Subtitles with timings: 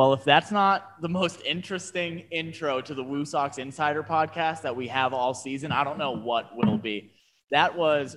[0.00, 4.74] Well, if that's not the most interesting intro to the Woo Sox Insider podcast that
[4.74, 7.12] we have all season, I don't know what will be.
[7.50, 8.16] That was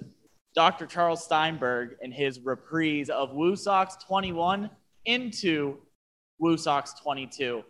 [0.55, 0.85] Dr.
[0.85, 4.69] Charles Steinberg and his reprise of Woo Sox 21
[5.03, 5.75] into
[6.39, 7.63] Woo Sox 22.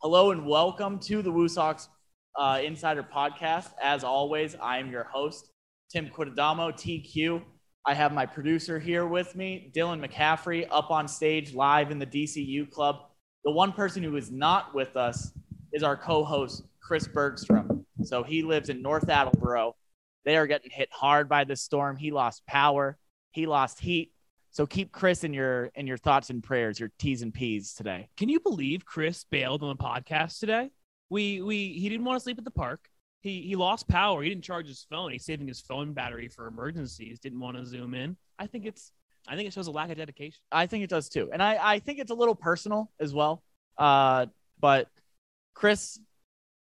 [0.00, 1.88] Hello and welcome to the Woo Sox
[2.38, 3.70] uh, Insider podcast.
[3.82, 5.50] As always, I am your host,
[5.90, 7.42] Tim Quidadamo, TQ.
[7.84, 12.06] I have my producer here with me, Dylan McCaffrey, up on stage live in the
[12.06, 12.98] DCU Club.
[13.46, 15.32] The one person who is not with us
[15.72, 17.86] is our co host, Chris Bergstrom.
[18.02, 19.76] So he lives in North Attleboro.
[20.24, 21.96] They are getting hit hard by this storm.
[21.96, 22.98] He lost power,
[23.30, 24.10] he lost heat.
[24.50, 28.08] So keep Chris in your in your thoughts and prayers, your T's and P's today.
[28.16, 30.72] Can you believe Chris bailed on the podcast today?
[31.08, 32.88] We we he didn't want to sleep at the park.
[33.20, 34.24] He he lost power.
[34.24, 35.12] He didn't charge his phone.
[35.12, 37.20] He's saving his phone battery for emergencies.
[37.20, 38.16] Didn't want to zoom in.
[38.40, 38.90] I think it's
[39.28, 40.40] I think it shows a lack of dedication.
[40.52, 41.30] I think it does too.
[41.32, 43.42] And I, I think it's a little personal as well.
[43.78, 44.26] Uh,
[44.60, 44.88] but
[45.54, 45.98] Chris,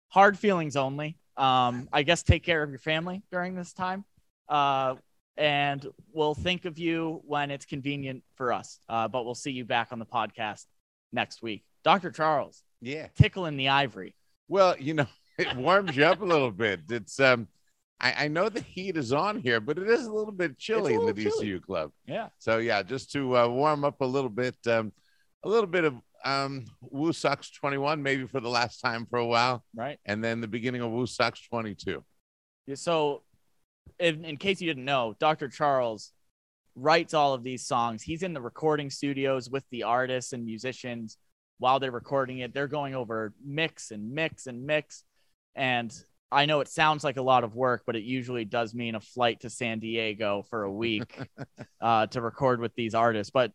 [0.08, 1.16] hard feelings only.
[1.36, 4.05] Um, I guess take care of your family during this time.
[4.48, 4.94] Uh,
[5.36, 8.78] and we'll think of you when it's convenient for us.
[8.88, 10.66] Uh, but we'll see you back on the podcast
[11.12, 11.64] next week.
[11.82, 12.10] Dr.
[12.12, 13.08] Charles, Yeah.
[13.16, 14.14] tickling the ivory.
[14.48, 15.06] Well, you know,
[15.38, 16.82] it warms you up a little bit.
[16.88, 17.48] It's um
[18.00, 20.95] I, I know the heat is on here, but it is a little bit chilly
[20.95, 21.91] in the little DCU club.
[22.06, 22.28] Yeah.
[22.39, 24.92] So yeah, just to uh, warm up a little bit, um,
[25.45, 29.27] a little bit of um Woo Sox 21, maybe for the last time for a
[29.27, 29.98] while, Right.
[30.06, 32.03] and then the beginning of Woo Sox 22.
[32.67, 33.22] Yeah, So,
[33.98, 35.48] in, in case you didn't know, Dr.
[35.48, 36.12] Charles
[36.75, 38.03] writes all of these songs.
[38.03, 41.19] He's in the recording studios with the artists and musicians
[41.59, 42.53] while they're recording it.
[42.55, 45.05] They're going over mix and mix and mix.
[45.55, 45.94] And
[46.34, 49.00] I know it sounds like a lot of work, but it usually does mean a
[49.00, 51.28] flight to San Diego for a week
[51.81, 53.31] uh, to record with these artists.
[53.31, 53.53] But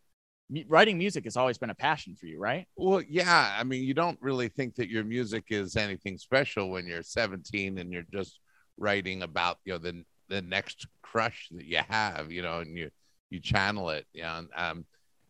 [0.68, 2.66] writing music has always been a passion for you, right?
[2.76, 6.88] Well, yeah, I mean, you don't really think that your music is anything special when
[6.88, 8.40] you're 17 and you're just
[8.78, 12.90] writing about you know the the next crush that you have, you know, and you
[13.30, 14.86] you channel it, you know, and, um,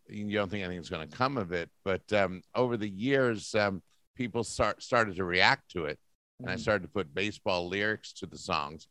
[0.07, 1.69] you don't think anything's going to come of it.
[1.83, 3.81] But um, over the years, um,
[4.15, 5.99] people start started to react to it,
[6.39, 6.59] and I Mhm.
[6.59, 8.87] started to put baseball lyrics to the songs,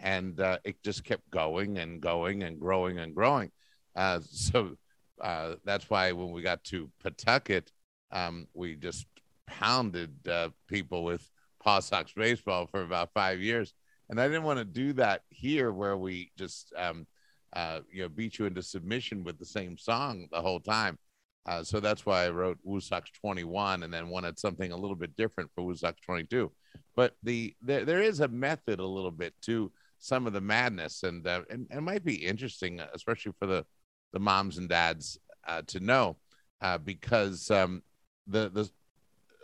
[0.00, 3.50] and uh, it just kept going and going and growing and growing.
[3.94, 4.76] Uh, so
[5.20, 7.70] uh, that's why when we got to Pawtucket,
[8.10, 9.06] um, we just
[9.46, 11.28] pounded uh, people with
[11.62, 13.74] Paw Sox baseball for about five years.
[14.08, 17.06] And I didn't want to do that here where we just, um,
[17.52, 20.98] uh, you know, beat you into submission with the same song the whole time.
[21.44, 25.16] Uh, so that's why I wrote Woo 21 and then wanted something a little bit
[25.16, 26.52] different for Woo 22.
[26.94, 31.04] But the there, there is a method a little bit to some of the madness,
[31.04, 33.64] and uh, and, and it might be interesting, uh, especially for the
[34.12, 36.16] the moms and dads uh, to know,
[36.60, 37.82] uh, because um,
[38.26, 38.70] the the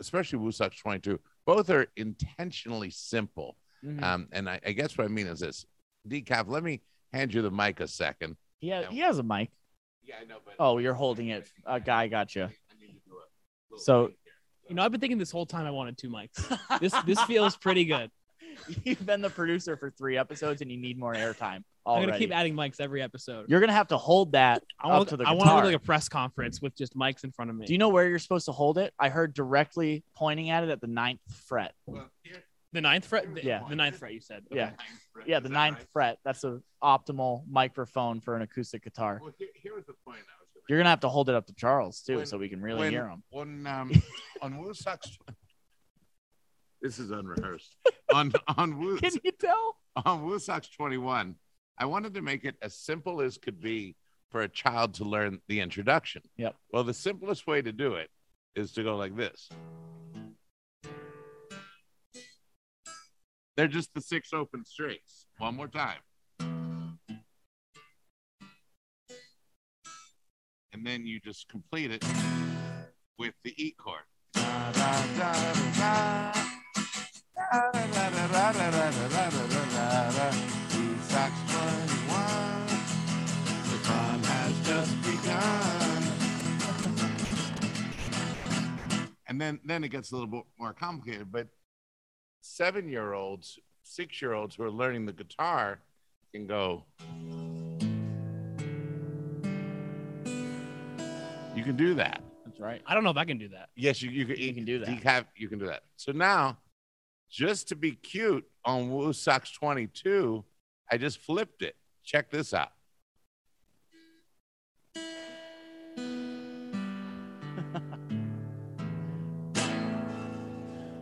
[0.00, 3.56] especially Woo 22, both are intentionally simple.
[3.84, 4.02] Mhm.
[4.02, 5.66] Um, and I, I guess what I mean is this,
[6.08, 6.48] decaf.
[6.48, 6.82] Let me
[7.12, 8.36] hand you the mic a second.
[8.70, 9.50] has, he has a mic.
[10.08, 11.46] Yeah, I know, but Oh, uh, you're holding it.
[11.66, 12.44] A guy got you.
[12.44, 12.46] I
[12.80, 13.22] need to do a
[13.70, 14.10] little So-
[14.68, 16.38] You know, I've been thinking this whole time I wanted two mics.
[16.80, 18.10] This this feels pretty good.
[18.84, 22.32] You've been the producer for three episodes and you need more airtime I'm gonna keep
[22.32, 23.48] adding mics every episode.
[23.48, 25.36] You're gonna have to hold that I up want to the I guitar.
[25.36, 27.66] want to look like a press conference with just mics in front of me.
[27.66, 28.92] Do you know where you're supposed to hold it?
[28.98, 31.72] I heard directly pointing at it at the ninth fret.
[31.86, 32.42] Well, here,
[32.72, 33.32] the ninth fret?
[33.34, 33.62] The, Yeah.
[33.68, 34.12] the ninth fret.
[34.12, 34.44] You said.
[34.50, 34.72] Yeah.
[35.16, 35.24] Okay.
[35.26, 36.18] Yeah, the ninth fret.
[36.24, 39.18] That's the optimal microphone for an acoustic guitar.
[39.22, 41.34] Well, here, here was the point I was going You're gonna have to hold it
[41.34, 43.22] up to Charles too, When- so we can really when, hear him.
[43.30, 43.92] When um,
[44.42, 45.18] on Woo Sox,
[46.82, 47.74] this is unrehearsed.
[48.14, 49.76] on on Woo Can you tell?
[50.04, 51.34] on Woo Sox 21,
[51.78, 53.96] I wanted to make it as simple as could be
[54.30, 56.22] for a child to learn the introduction.
[56.36, 56.54] Yep.
[56.72, 58.10] Well, the simplest way to do it
[58.54, 59.48] is to go like this.
[63.58, 65.26] They're just the six open strings.
[65.38, 65.98] One more time.
[70.72, 72.04] And then you just complete it
[73.18, 74.04] with the E chord.
[74.36, 74.42] Woo
[81.02, 82.66] Sox 21,
[83.64, 86.02] the fun has just begun.
[89.26, 91.32] And then, then it gets a little bit more complicated.
[91.32, 91.48] But
[92.48, 95.80] seven year olds, six year olds who are learning the guitar
[96.32, 96.84] can go.
[101.54, 102.22] You can do that.
[102.44, 102.80] That's right.
[102.86, 103.68] I don't know if I can do that.
[103.76, 104.88] Yes, you, you, can, You can do that.
[104.88, 105.82] You, have, you can do that.
[105.96, 106.58] So now,
[107.30, 110.44] just to be cute on Woo Sox 22,
[110.90, 111.76] I just flipped it.
[112.04, 112.72] Check this out.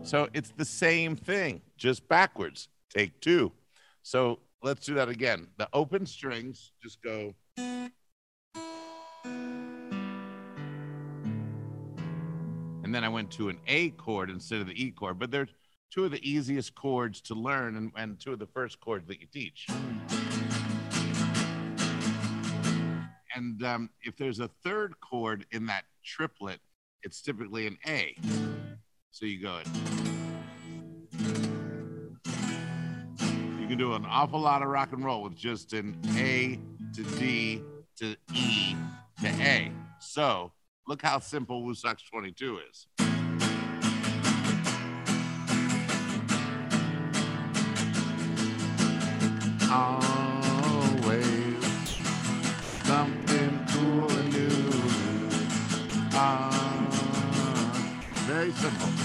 [0.06, 2.68] So it's the same thing, just backwards.
[2.94, 3.50] Take two.
[4.02, 5.48] So let's do that again.
[5.58, 7.34] The open strings just go.
[7.56, 7.90] And
[12.94, 15.48] then I went to an A chord instead of the E chord, but they're
[15.90, 19.20] two of the easiest chords to learn and, and two of the first chords that
[19.20, 19.66] you teach.
[23.34, 26.60] And um, if there's a third chord in that triplet,
[27.02, 28.16] it's typically an A.
[29.16, 29.60] So you go.
[33.58, 36.60] You can do an awful lot of rock and roll with just an A
[36.92, 37.62] to D
[37.96, 38.76] to E
[39.22, 39.72] to A.
[40.00, 40.52] So
[40.86, 42.88] look how simple WooSox 22 is.
[49.72, 50.36] Always
[52.84, 54.50] something cool and new.
[56.12, 56.52] Ah,
[58.26, 58.95] very simple.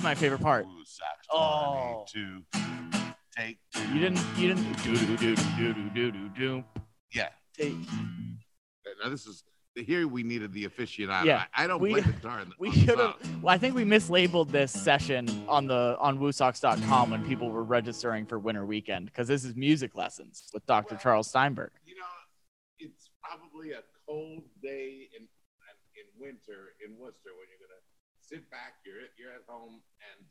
[0.00, 0.66] This is my favorite part.
[1.30, 2.06] Oh.
[2.10, 2.42] 22.
[3.36, 3.58] Take
[3.92, 4.24] You didn't.
[4.38, 4.82] You didn't.
[4.82, 6.64] Do do do do do do do do.
[7.12, 7.28] yeah.
[7.54, 7.74] Take.
[9.04, 9.44] Now this is
[9.74, 11.26] here we needed the aficionado.
[11.26, 12.40] Yeah, I, I don't we- play guitar.
[12.40, 13.42] In the, We on should have.
[13.42, 18.24] Well, I think we mislabeled this session on the on WooSox.com when people were registering
[18.24, 20.96] for Winter Weekend because this is music lessons with Dr.
[20.96, 21.72] Charles Steinberg.
[21.84, 22.00] You know,
[22.78, 25.24] it's probably a cold day in
[25.94, 27.59] in winter in Worcester when you're gonna
[28.30, 28.74] sit back.
[28.84, 29.80] You're you're at home
[30.16, 30.26] and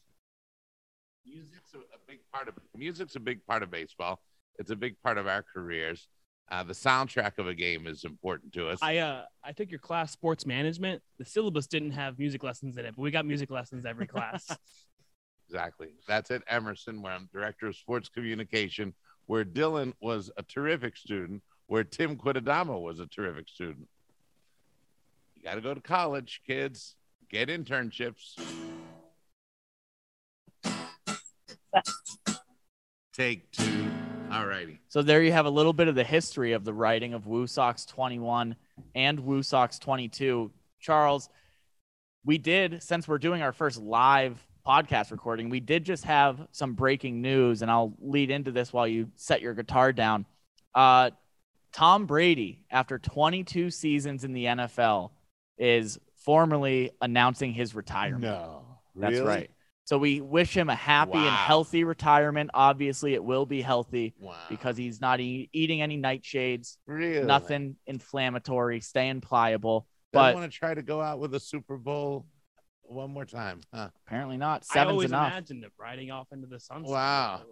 [1.25, 4.21] music's a, a big part of music's a big part of baseball.
[4.57, 6.07] It's a big part of our careers.
[6.51, 8.79] Uh, the soundtrack of a game is important to us.
[8.81, 11.01] I uh I took your class sports management.
[11.19, 14.47] The syllabus didn't have music lessons in it, but we got music lessons every class.
[15.49, 15.87] Exactly.
[16.07, 18.93] That's at Emerson, where I'm director of sports communication,
[19.25, 23.87] where Dylan was a terrific student, where Tim Quidadama was a terrific student.
[25.35, 26.95] You got to go to college, kids.
[27.29, 28.35] Get internships.
[33.13, 33.87] Take two.
[34.31, 34.79] All righty.
[34.87, 37.45] So there you have a little bit of the history of the writing of Woo
[37.45, 38.55] Sox 21
[38.95, 40.51] and Woo Sox 22.
[40.79, 41.29] Charles,
[42.25, 46.73] we did since we're doing our first live podcast recording, we did just have some
[46.73, 50.25] breaking news, and I'll lead into this while you set your guitar down.
[50.73, 51.11] Uh,
[51.73, 55.11] Tom Brady, after 22 seasons in the NFL,
[55.57, 55.99] is
[56.29, 58.21] formally announcing his retirement.
[58.21, 58.77] No.
[58.95, 59.25] That's Really?
[59.25, 59.51] right.
[59.85, 62.51] So we wish him a happy and healthy retirement.
[62.53, 64.35] Obviously, it will be healthy Wow.
[64.47, 67.25] because he's not e- eating any nightshades, really?
[67.25, 69.87] nothing inflammatory, staying pliable.
[70.13, 72.27] But But want to try to go out with a Super Bowl
[72.83, 73.89] one more time, huh?
[74.05, 74.61] apparently not.
[74.69, 75.31] I Seven's always enough.
[75.31, 76.91] imagined him riding off into the sunset.
[76.91, 77.41] Wow.
[77.41, 77.45] Uh,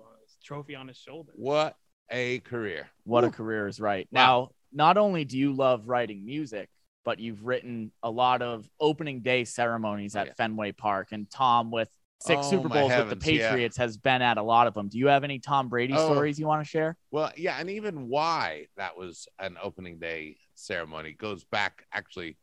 [0.44, 1.32] trophy on his shoulder.
[1.36, 1.76] What
[2.12, 2.90] a career.
[3.06, 4.08] What a career is right.
[4.12, 4.22] Wow.
[4.22, 6.70] Now, not only do you love writing music,
[7.08, 10.34] but you've written a lot of opening day ceremonies Oh, at yeah.
[10.34, 11.14] Fenway Park.
[11.14, 11.88] And Tom, with
[12.20, 13.48] six Oh, Super Bowls heavens, with the yeah.
[13.48, 14.90] Patriots, has been at a lot of them.
[14.90, 16.12] Do you have any Tom Brady Oh.
[16.12, 16.98] stories you want to share?
[17.12, 21.86] Well, yeah, and even why that was an opening day ceremony goes back.
[21.94, 22.36] Actually,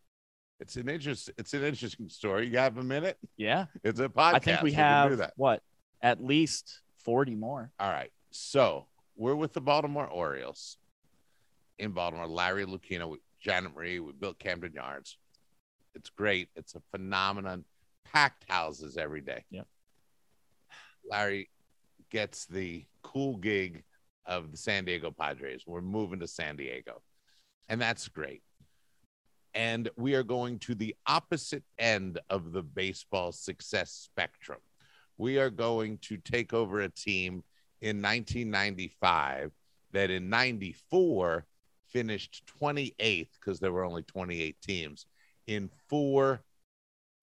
[0.61, 1.31] it's an interest.
[1.37, 2.49] It's an interesting story.
[2.49, 3.19] You have a minute?
[3.37, 3.67] Yeah.
[3.83, 4.35] It's a podcast.
[4.35, 5.35] I think we do have that.
[5.37, 5.63] what?
[6.01, 7.71] At least 40 more.
[7.79, 8.11] All right.
[8.31, 10.79] So we're with the Baltimore Orioles
[11.79, 12.27] in Baltimore.
[12.29, 14.01] Larry Lucchino, Janet Marie.
[14.01, 15.19] We built Camden Yards.
[15.95, 16.49] It's great.
[16.57, 17.65] It's a phenomenon.
[18.13, 19.45] Packed houses every day.
[19.51, 19.63] Yeah.
[21.09, 21.51] Larry
[22.11, 23.85] gets the cool gig
[24.25, 25.65] of the San Diego Padres.
[25.67, 27.03] We're moving to San Diego,
[27.69, 28.43] and that's great.
[29.55, 34.59] And we are going to the opposite end of the baseball success spectrum.
[35.19, 37.45] We are going to take over a team
[37.81, 39.53] in 1995
[39.93, 41.47] that in 94
[41.95, 45.07] finished 28th because there were only 28 teams
[45.47, 46.43] in four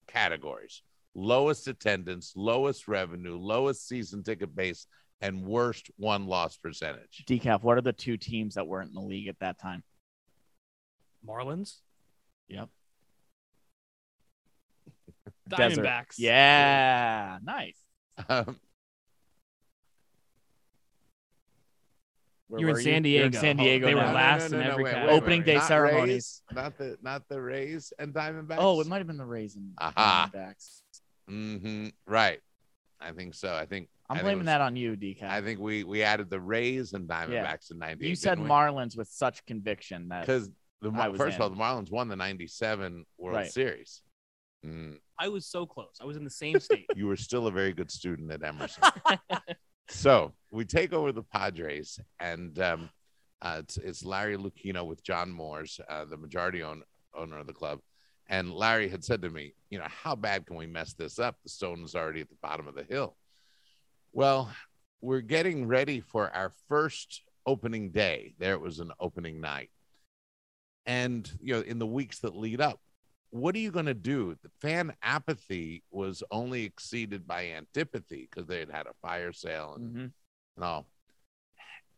[0.08, 0.82] categories
[1.14, 4.86] lowest attendance, lowest revenue, lowest season ticket base,
[5.20, 7.22] and worst won loss percentage.
[7.28, 9.84] Decaf, what are the two teams that weren't in the league at that time?
[11.26, 11.80] Marlins,
[12.48, 12.68] Yep.
[15.50, 15.56] Diamondbacks.
[15.76, 16.10] Desert.
[16.18, 17.38] Yeah.
[17.42, 17.76] Nice.
[18.28, 18.58] Um,
[22.52, 23.38] Where You're in San You're in Diego.
[23.40, 23.86] San Diego.
[23.86, 24.12] They were now.
[24.12, 25.46] last in every wait, wait, Opening wait.
[25.46, 26.42] day Not ceremonies.
[26.50, 28.56] Rays, not the not the Rays and Diamondbacks.
[28.58, 30.30] Oh, it might have been the Rays and Aha.
[30.34, 30.82] Diamondbacks.
[31.26, 32.40] hmm Right.
[33.00, 33.54] I think so.
[33.54, 35.22] I think I'm I think blaming was- that on you, Decaf.
[35.30, 38.06] I think we we added the Rays and Diamondbacks in '98.
[38.06, 40.50] you said Marlins with such conviction that because
[40.82, 43.50] the I Mar- was first of all, the Marlins won the '97 World Right.
[43.50, 44.02] Series.
[44.66, 45.96] Mm, I was so close.
[46.02, 46.84] I was in the same state.
[46.96, 48.84] you were still a very good student at Emerson.
[49.92, 52.90] so we take over the Padres, and um,
[53.40, 56.82] uh, it's, it's Larry Lucchino with John Moores, uh, the majority own,
[57.14, 57.80] owner of the club.
[58.28, 61.36] And Larry had said to me, you know, how bad can we mess this up?
[61.42, 63.16] The stone is already at the bottom of the hill.
[64.12, 64.50] Well,
[65.00, 68.34] we're getting ready for our first opening day.
[68.38, 69.70] There it was an opening night.
[70.86, 72.80] And, you know, in the weeks that lead up,
[73.32, 74.36] what are you going to do?
[74.42, 79.74] The fan apathy was only exceeded by antipathy because they had had a fire sale
[79.76, 80.12] and, Mhm.
[80.56, 80.86] and all.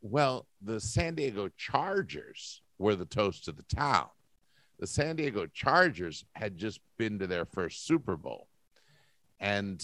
[0.00, 4.08] Well, the San Diego Chargers were the toast of the town.
[4.78, 8.48] The San Diego Chargers had just been to their first Super Bowl,
[9.40, 9.82] and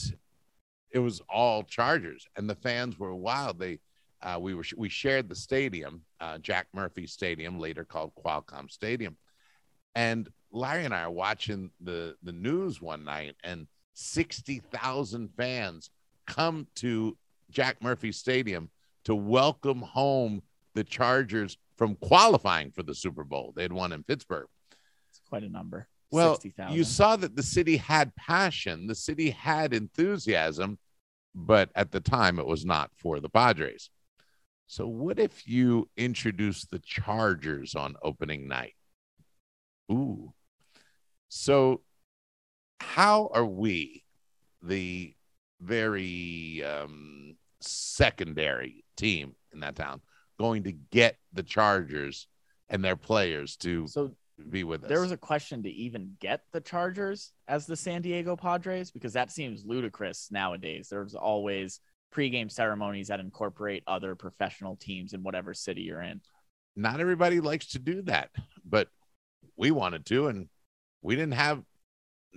[0.90, 3.58] it was all Chargers, and the fans were wild.
[3.58, 3.80] They,
[4.22, 9.16] uh, we were we shared the stadium, uh, Jack Murphy Stadium, later called Qualcomm Stadium,
[9.94, 15.90] and Larry and I are watching the the news one night, and sixty thousand fans
[16.26, 17.16] come to
[17.50, 18.70] Jack Murphy Stadium
[19.04, 20.42] to welcome home
[20.74, 23.52] the Chargers from qualifying for the Super Bowl.
[23.56, 24.46] They'd won in Pittsburgh.
[25.08, 25.88] It's quite a number.
[26.10, 26.76] Well, 60,000.
[26.76, 30.78] you saw that the city had passion, the city had enthusiasm,
[31.34, 33.90] but at the time it was not for the Padres.
[34.66, 38.74] So, what if you introduce the Chargers on opening night?
[39.90, 40.32] Ooh.
[41.28, 41.82] So,
[42.80, 44.04] how are we,
[44.62, 45.14] the
[45.60, 50.00] very um, secondary team in that town,
[50.38, 52.26] going to get the Chargers
[52.68, 54.12] and their players to so
[54.48, 54.88] be with us?
[54.88, 59.12] there was a question to even get the Chargers as the San Diego Padres because
[59.12, 60.88] that seems ludicrous nowadays.
[60.88, 61.80] There's always
[62.14, 66.20] pregame ceremonies that incorporate other professional teams in whatever city you're in.
[66.74, 68.30] not everybody likes to do that,
[68.64, 68.88] but
[69.60, 70.48] we wanted to, and
[71.02, 71.62] we didn't have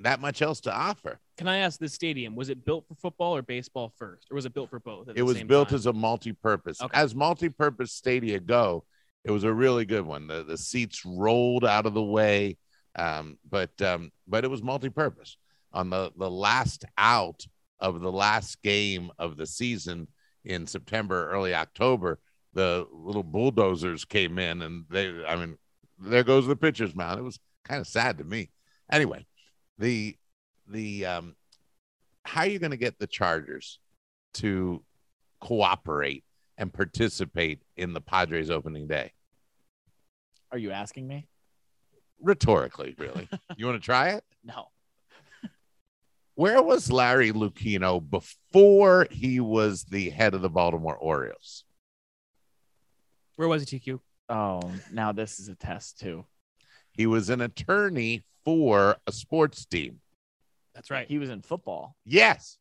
[0.02, 1.20] that much else to offer.
[1.38, 4.28] Can I ask this stadium, was it built for football or baseball first?
[4.30, 5.08] Or was it built for both?
[5.08, 5.76] at It was built time?
[5.76, 6.82] as a multi-purpose.
[6.82, 7.00] Okay.
[7.00, 8.84] As multi-purpose stadia go,
[9.24, 10.28] it was a really good one.
[10.28, 12.58] The the seats rolled out of the way,
[12.98, 15.38] um, but um, but it was multi-purpose.
[15.72, 17.46] On the the last out
[17.80, 20.10] of the last game of the season
[20.44, 22.20] in September, early October,
[22.54, 25.58] the little bulldozers came in, and they, I mean,
[26.00, 27.20] there goes the pitcher's mound.
[27.20, 28.50] It was kind of sad to me.
[28.92, 29.26] Anyway,
[29.78, 30.16] the
[30.68, 31.36] the um,
[32.24, 33.80] how are you going to get the Chargers
[34.36, 34.84] to
[35.40, 36.24] cooperate
[36.58, 39.12] and participate in the Padres opening day?
[40.52, 41.28] Are you asking me?
[42.22, 43.28] Rhetorically, really.
[43.58, 44.24] you want to try it?
[44.44, 44.68] No.
[46.36, 51.64] Where was Larry Lucchino before he was the head of the Baltimore Orioles?
[53.36, 54.00] Where was he, TQ?
[54.30, 54.62] Oh,
[54.92, 56.26] now this is a test too.
[56.92, 60.00] He was an attorney for a sports team.
[60.76, 61.08] That's right.
[61.08, 61.96] He was in football.
[62.06, 62.58] Yes,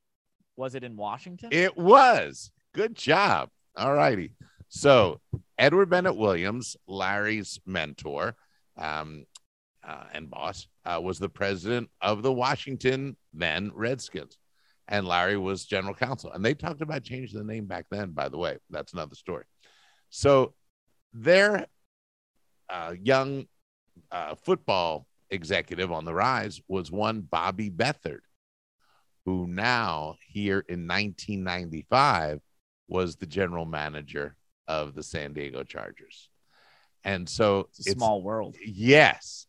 [0.57, 1.51] Was it in Washington?
[1.53, 2.51] it was.
[2.75, 3.49] Good job.
[3.77, 4.33] All righty.
[4.69, 5.21] So,
[5.59, 8.35] Edward Bennett Williams, Larry's mentor
[8.79, 9.27] um,
[9.87, 14.39] uh, and boss, uh, was the president of the Washington then Redskins.
[14.89, 16.33] And Larry was general counsel.
[16.33, 18.59] And they talked about changing the name back then, by the way.
[18.71, 19.45] That's another story.
[20.11, 20.55] So,
[21.13, 21.67] their
[22.69, 23.47] uh, young
[24.11, 28.21] uh, football executive on the rise was one Bobby Beathard,
[29.25, 32.41] who now, here in 1995,
[32.89, 34.37] was the general manager
[34.69, 36.29] of the San Diego Chargers.
[37.05, 38.57] And so it's a small world.
[38.65, 39.47] Yes.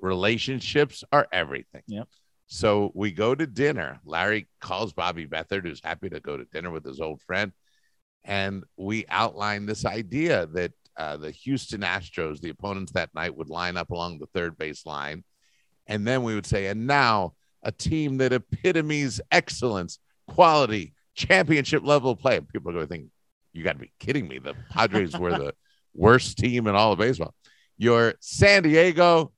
[0.00, 1.82] Relationships are everything.
[1.86, 2.08] Yep.
[2.46, 4.00] So we go to dinner.
[4.04, 7.52] Larry calls Bobby Beathard, who's happy to go to dinner with his old friend.
[8.24, 13.48] And we outline this idea that uh, the Houston Astros, the opponents that night, would
[13.48, 15.24] line up along the third base line.
[15.86, 22.14] And then we would say, and now a team that epitomes excellence, quality, championship level
[22.14, 22.36] play.
[22.36, 23.06] And people are going to think,
[23.54, 24.40] you got to be kidding me.
[24.40, 25.54] The Padres were the
[25.94, 27.34] worst team in all of baseball.
[27.78, 29.32] Your San Diego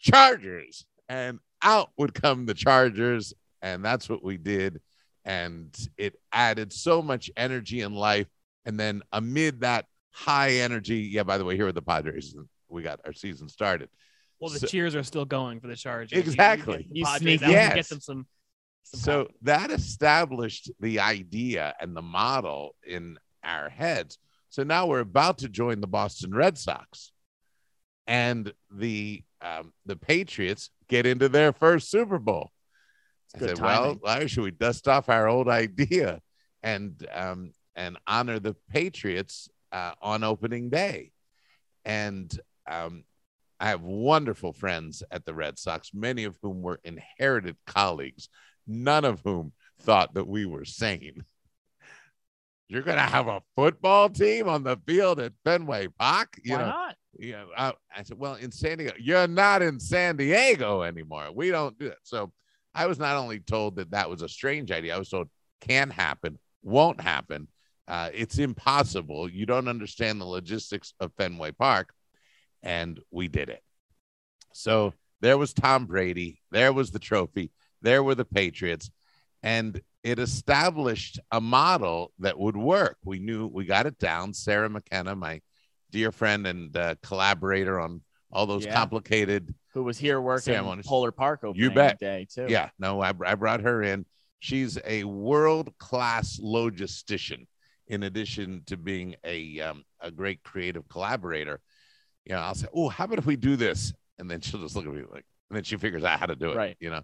[0.00, 0.84] Chargers.
[1.08, 3.34] And out would come the Chargers.
[3.62, 4.80] And that's what we did.
[5.24, 8.26] And it added so much energy and life.
[8.64, 12.34] And then amid that high energy, yeah, by the way, here are the Padres.
[12.68, 13.88] We got our season started.
[14.40, 16.12] Well, the So- cheers are still going for the Chargers.
[16.12, 16.88] You- you Exactly.
[16.90, 17.74] You Padres sneak out and Yes.
[17.74, 18.26] get them some.
[18.82, 19.34] some So pop.
[19.42, 24.18] that established the idea and the model in our heads.
[24.48, 27.12] So now we're about to join the Boston Red Sox,
[28.06, 32.50] and the um, the Patriots get into their first Super Bowl.
[33.34, 34.00] I good said, timing.
[34.02, 36.20] "Well, Larry, should we dust off our old idea
[36.62, 41.12] and um, and honor the Patriots uh, on opening day?"
[41.84, 42.32] And
[42.70, 43.04] um,
[43.60, 48.28] I have wonderful friends at the Red Sox, many of whom were inherited colleagues,
[48.66, 51.24] none of whom thought that we were sane.
[52.68, 56.38] You're going to have a football team on the field at Fenway Park?
[56.42, 56.96] You Why know, not?
[57.18, 61.28] Yeah, I, I said, well, in San Diego, you're not in San Diego anymore.
[61.34, 61.98] We don't do that.
[62.04, 62.32] So
[62.74, 65.28] I was not only told that that was a strange idea, I was told
[65.60, 67.48] can happen, won't happen.
[67.88, 69.28] Uh, it's impossible.
[69.28, 71.92] You don't understand the logistics of Fenway Park.
[72.62, 73.62] And we did it.
[74.52, 76.40] So there was Tom Brady.
[76.50, 77.50] There was the trophy.
[77.82, 78.90] There were the Patriots.
[79.42, 82.96] And it established a model that would work.
[83.04, 84.34] We knew we got it down.
[84.34, 85.40] Sarah McKenna, my
[85.90, 88.74] dear friend and uh, collaborator on all those Yeah.
[88.74, 90.86] complicated Who was here working Ceremonies.
[90.86, 91.98] Polar Park opening bet.
[91.98, 92.46] day too.
[92.48, 94.06] Yeah, no, I, I brought her in.
[94.38, 97.46] She's a world class logistician,
[97.90, 101.60] in addition to being a um, a great creative collaborator.
[102.24, 104.76] You know, I'll say, "Oh, how about if we do this?" And then she'll just
[104.76, 106.56] look at me like, and then she figures out how to do it.
[106.56, 106.76] Right.
[106.78, 107.02] You know,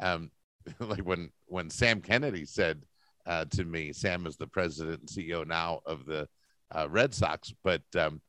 [0.00, 0.30] um,
[0.78, 2.84] like when when Sam Kennedy said
[3.26, 6.28] uh, to me, Sam is the president and CEO now of the
[6.74, 8.22] uh, Red Sox, but um,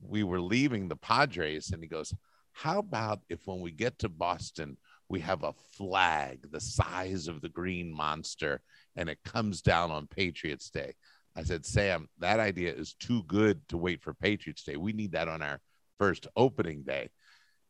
[0.00, 2.14] we were leaving the Padres, and he goes,
[2.52, 4.78] "How about if when we get to Boston?"
[5.10, 8.60] we have a flag the size of the green monster
[8.94, 10.94] and it comes down on Patriots Day.
[11.38, 14.76] I said, Sam, that idea is too good to wait for Patriots Day.
[14.76, 15.60] We need that on our
[15.96, 17.10] first opening day.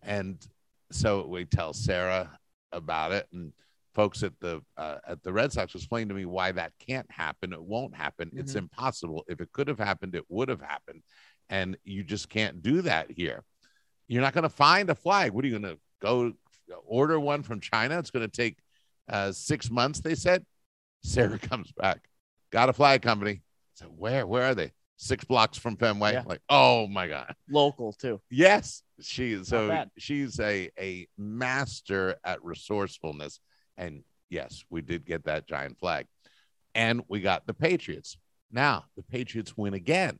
[0.02, 0.44] And
[0.90, 2.38] so we tell Sarah
[2.72, 3.52] about it and
[3.94, 7.52] folks at the uh, at the Red Sox explained to me why that can't happen.
[7.52, 8.30] It won't happen.
[8.34, 8.58] It's Mhm.
[8.58, 9.25] impossible.
[9.28, 11.02] If it could have happened, it would have happened.
[11.50, 13.44] And you just can't do that here.
[14.06, 15.32] You're not going to find a flag.
[15.32, 16.32] What are you going to go
[16.84, 17.98] order one from China?
[17.98, 18.56] It's going to take
[19.08, 20.46] uh, six months, they said.
[21.02, 22.08] Sarah comes back,
[22.50, 23.42] got a flag company.
[23.78, 24.26] So where?
[24.26, 24.72] Where are they?
[24.96, 26.14] Six blocks from Fenway.
[26.14, 26.24] Yeah.
[26.26, 27.32] Like, oh my God.
[27.48, 28.20] Local too.
[28.28, 33.38] Yes, she so she's a a master at resourcefulness,
[33.76, 36.06] and yes, we did get that giant flag,
[36.74, 38.16] and we got the Patriots.
[38.50, 40.18] Now the Patriots win again.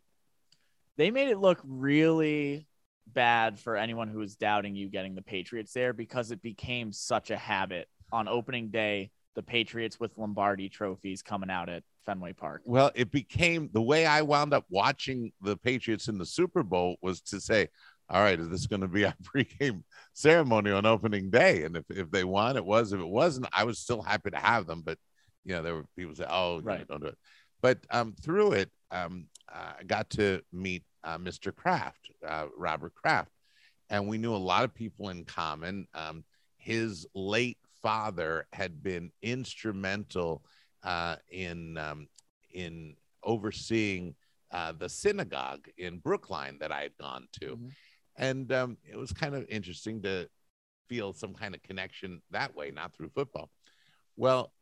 [0.97, 2.69] They made it look really
[3.09, 7.33] bad for anyone who was doubting you getting the Patriots there because it became such
[7.33, 9.11] a habit on opening day.
[9.39, 12.63] The Patriots with Lombardi trophies coming out at Fenway Park.
[12.65, 16.97] Well, it became the way I wound up watching the Patriots in the Super Bowl
[17.03, 17.69] was to say,
[18.11, 21.63] all right, is this going to be a pregame ceremony on opening day?
[21.63, 22.93] And if, if they won, it was.
[22.93, 24.83] If it wasn't, I was still happy to have them.
[24.85, 24.99] But,
[25.45, 26.89] you know, there were people say, oh, you know, Right.
[26.89, 27.19] don't do it.
[27.63, 31.55] But um, through it, um, I got to meet uh, Mr.
[31.55, 33.31] Kraft, uh, Robert Kraft.
[33.89, 35.87] And we knew a lot of people in common.
[35.95, 36.25] Um,
[36.57, 40.45] his late father had been instrumental
[40.83, 42.09] uh, in um,
[42.53, 44.15] in overseeing
[44.51, 47.73] uh, the synagogue in Brookline that I had gone to, Mhm.
[48.17, 50.29] and um, it was kind of interesting to
[50.89, 53.51] feel some kind of connection that way, not through football.
[54.17, 54.53] Well,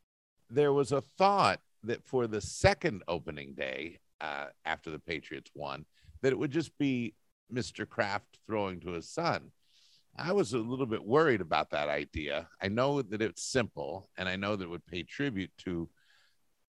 [0.50, 5.86] there was a thought that for the second opening day uh, after the Patriots won,
[6.22, 7.14] that it would just be
[7.52, 7.88] Mr.
[7.88, 9.52] Kraft throwing to his son.
[10.18, 12.48] I was a little bit worried about that idea.
[12.60, 15.88] I know that it's simple, and I know that it would pay tribute to,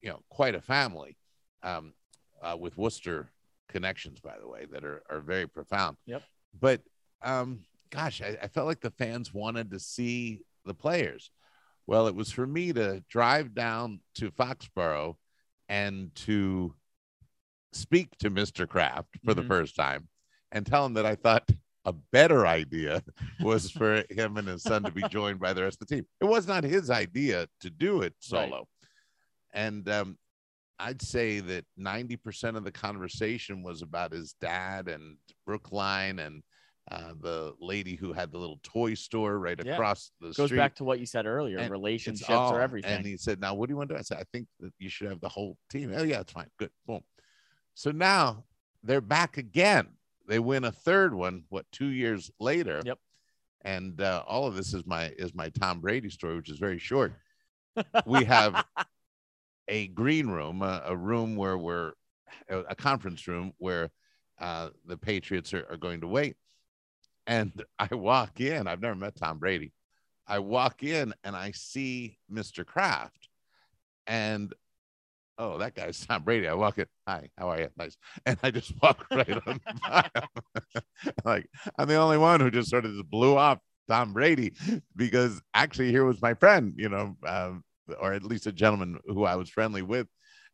[0.02, 1.18] you know, quite a family,
[1.64, 1.94] um,
[2.42, 3.32] uh, with Worcester
[3.70, 5.98] connections, by the way, that are are very profound.
[6.06, 6.24] Yep.
[6.60, 6.82] But
[7.22, 11.32] um, gosh, I, I felt like the fans wanted to see the players.
[11.86, 15.16] Well, it was for me to drive down to Foxborough
[15.70, 16.76] and to
[17.72, 18.68] speak to Mr.
[18.68, 19.48] Kraft for the Mhm.
[19.48, 20.10] first time
[20.52, 21.50] and tell him that I thought
[21.88, 23.02] a better idea
[23.40, 26.06] was for him and his son to be joined by the rest of the team.
[26.20, 28.68] It was not his idea to do it solo.
[29.54, 30.18] And um,
[30.80, 36.44] I'd say that 90% of the conversation was about his dad and Brookline and
[36.92, 39.74] uh, the lady who had the little toy store right Yeah.
[39.74, 40.50] across the Goes street.
[40.50, 41.58] Goes back to what you said earlier.
[41.58, 42.92] And relationships all- are everything.
[42.92, 44.00] And he said, Now, what do you want to do?
[44.00, 45.94] I said, I think that you should have the whole team.
[45.96, 46.48] Oh, yeah, it's fine.
[46.60, 46.72] Good.
[46.86, 47.02] Boom.
[47.76, 48.44] So now
[48.84, 49.88] they're back again.
[50.28, 52.82] They win a third one, what, two years later?
[52.86, 53.00] Yep.
[53.62, 56.80] And uh, all of this is my is my Tom Brady story, which is very
[56.80, 57.14] short.
[58.06, 58.66] we have
[59.68, 61.94] a green room, a, a room where we're
[62.50, 63.90] a, conference room where
[64.40, 66.36] uh, the Patriots are, are going to wait.
[67.26, 68.68] And I walk in.
[68.68, 69.74] I've never met Tom Brady.
[70.28, 72.66] I walk in and I see Mr.
[72.66, 73.30] Kraft,
[74.06, 74.54] and
[75.38, 76.48] oh, that guy's Tom Brady.
[76.48, 76.86] I walk in.
[77.08, 77.70] Hi, how are you?
[77.78, 77.98] Nice.
[78.26, 80.10] And I just walk right on by
[81.26, 84.54] like I'm the only one who just sort of just blew off Tom Brady
[84.96, 87.64] because actually here was my friend, you know, um,
[88.00, 90.08] or at least a gentleman who I was friendly with.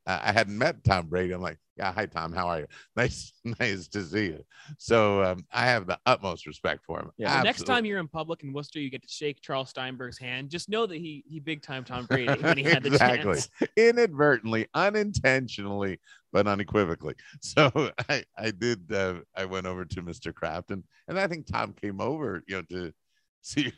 [0.05, 1.33] Uh, I hadn't met Tom Brady.
[1.33, 2.67] I'm like, yeah, hi Tom, how are you?
[2.95, 4.43] Nice, nice to see you.
[4.77, 7.11] So um, I have the utmost respect for him.
[7.17, 7.37] Yeah.
[7.37, 10.49] The next time you're in public in Worcester, you get to shake Charles Steinberg's hand.
[10.51, 13.49] Just know that he he big time Tom Brady when he had the chance.
[13.59, 13.67] Exactly.
[13.77, 15.99] inadvertently, unintentionally,
[16.31, 17.15] but unequivocally.
[17.41, 18.91] So I, I did.
[18.91, 20.33] Uh, I went over to Mr.
[20.33, 22.93] Kraft, and and I think Tom came over, you know, to
[23.41, 23.73] see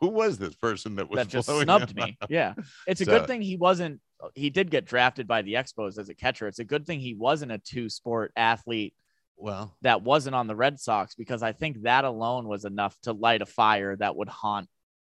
[0.00, 2.16] who was this person that was that just snubbed me.
[2.20, 2.30] up.
[2.30, 2.54] Yeah.
[2.86, 4.00] It's a So- good thing he wasn't
[4.34, 6.48] he did get drafted by the Expos as a catcher.
[6.48, 8.94] It's a good thing he wasn't a two sport athlete
[9.36, 13.12] Well, that wasn't on the Red Sox because I think that alone was enough to
[13.12, 14.68] light a fire that would haunt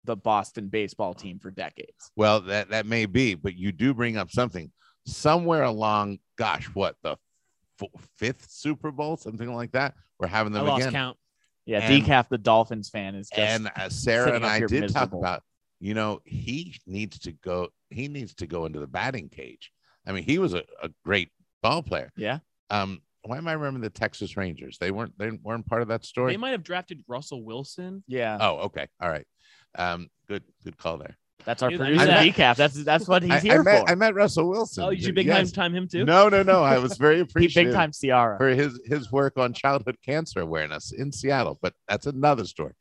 [0.04, 2.10] the Boston baseball team for decades.
[2.16, 4.70] well, that that may be, but you do bring up something
[5.06, 6.18] somewhere along.
[6.36, 7.16] Gosh, what the
[7.80, 7.88] f-
[8.18, 9.94] fifth Super Bowl, something like that.
[10.18, 10.92] We're having I them lost again.
[10.92, 11.16] count.
[11.66, 14.92] Yeah, And- decaf the Dolphins fan is just and uh, Sarah and I here did
[14.92, 15.42] talk about,
[15.84, 17.68] you know, he needs to go.
[17.90, 19.70] He needs to go into the batting cage.
[20.06, 21.28] I mean, he was a, a great
[21.62, 22.10] ball player.
[22.16, 22.38] Yeah.
[22.70, 24.78] Um, why am I remembering the Texas Rangers?
[24.78, 25.12] They weren't.
[25.18, 26.32] They weren't part of that story.
[26.32, 28.02] They might have drafted Russell Wilson.
[28.08, 28.38] yeah.
[28.40, 29.26] oh, okay, all right.
[29.76, 31.18] Um, good, good call there.
[31.44, 32.56] That's our Dude, I producer met- decaf.
[32.56, 33.90] That's that's what he's I, here I met, for.
[33.92, 34.84] I met Russell Wilson.
[34.84, 35.52] Oh, you should big Yes.
[35.52, 36.06] time time him too.
[36.06, 36.62] No, no, no.
[36.62, 38.38] I was very appreciative big time Ciara.
[38.38, 42.72] for his his work on childhood cancer awareness in Seattle, but that's another story.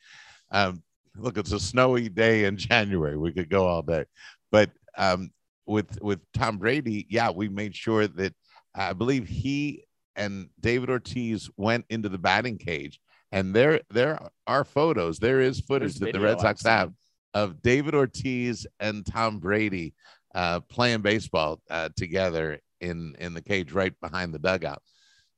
[0.52, 0.84] Um,
[1.18, 3.18] look, it's a snowy day in January.
[3.18, 4.06] We could go all day,
[4.52, 5.32] but um,
[5.66, 8.34] with with Tom Brady, yeah, we made sure that
[8.76, 13.00] I believe he and David Ortiz went into the batting cage,
[13.32, 15.20] and there there are photos.
[15.20, 16.94] There is footage There's that the Red Sox have
[17.34, 19.94] of David Ortiz and Tom Brady
[20.36, 24.82] uh, playing baseball uh, together in in the cage right behind the dugout.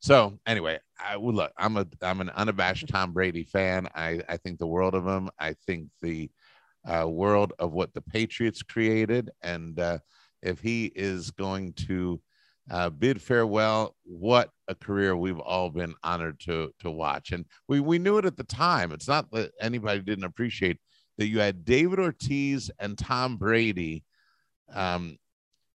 [0.05, 1.51] So anyway, I would look.
[1.57, 3.87] I'm a I'm an unabashed Tom Brady fan.
[3.95, 5.31] I I think the world of him.
[5.39, 6.29] I think the
[6.87, 9.97] uh, world of what the Patriots created, and uh,
[10.43, 12.21] if he is going to
[12.69, 17.31] uh, bid farewell, what a career we've all been honored to to watch.
[17.31, 18.91] And we we knew it at the time.
[18.91, 20.77] It's not that anybody didn't appreciate
[21.17, 24.03] that you had David Ortiz and Tom Brady.
[24.71, 25.17] Um,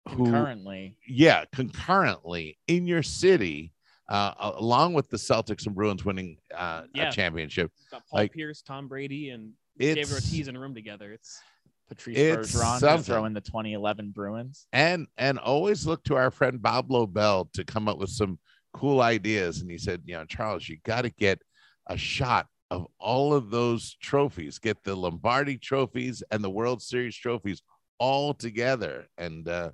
[0.07, 0.97] who Concurrently.
[1.07, 3.73] yeah, concurrently in your city,
[4.09, 7.09] uh, along with the Celtics and Bruins winning uh, Yeah.
[7.09, 7.71] a championship.
[7.91, 11.13] Got Paul Like, Pierce, Tom Brady, and David Ortiz in a room together.
[11.13, 11.39] It's
[11.87, 13.03] Patrice It's Bergeron to something.
[13.13, 14.67] throw in the 2011 Bruins.
[14.73, 18.37] and and always look to our friend Bob Lobel to come up with some
[18.73, 19.61] cool ideas.
[19.61, 21.41] And he said, you know, Charles, you got to get
[21.87, 27.15] a shot of all of those trophies, get the Lombardi trophies and the World Series
[27.15, 27.63] trophies
[27.97, 29.07] all together.
[29.17, 29.71] And uh,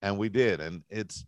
[0.00, 0.60] and we did.
[0.60, 1.26] And it's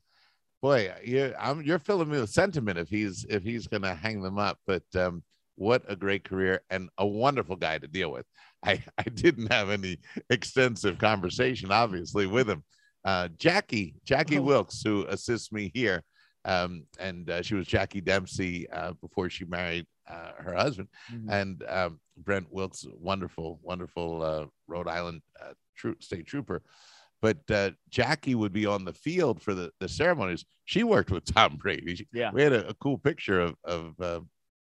[0.63, 4.39] boy, you I'm you're filling me with sentiment if he's if he's gonna hang them
[4.39, 4.59] up.
[4.67, 5.23] But um,
[5.57, 8.27] what a great career and a wonderful guy to deal with.
[8.65, 12.63] I, I didn't have any extensive conversation, obviously, with him.
[13.05, 14.43] Uh, Jackie, Jackie Oh.
[14.43, 16.03] Wilkes, who assists me here,
[16.45, 21.31] um, and uh, she was Jackie Dempsey uh, before she married uh, her husband, Mhm.
[21.31, 26.63] and um, Brent Wilkes, wonderful, wonderful uh, Rhode Island uh, tro- state trooper.
[27.23, 30.45] But uh, Jackie would be on the field for the, the ceremonies.
[30.65, 31.97] She worked with Tom Brady.
[31.97, 32.31] She- Yeah.
[32.33, 34.21] we had a, a cool picture of of, uh,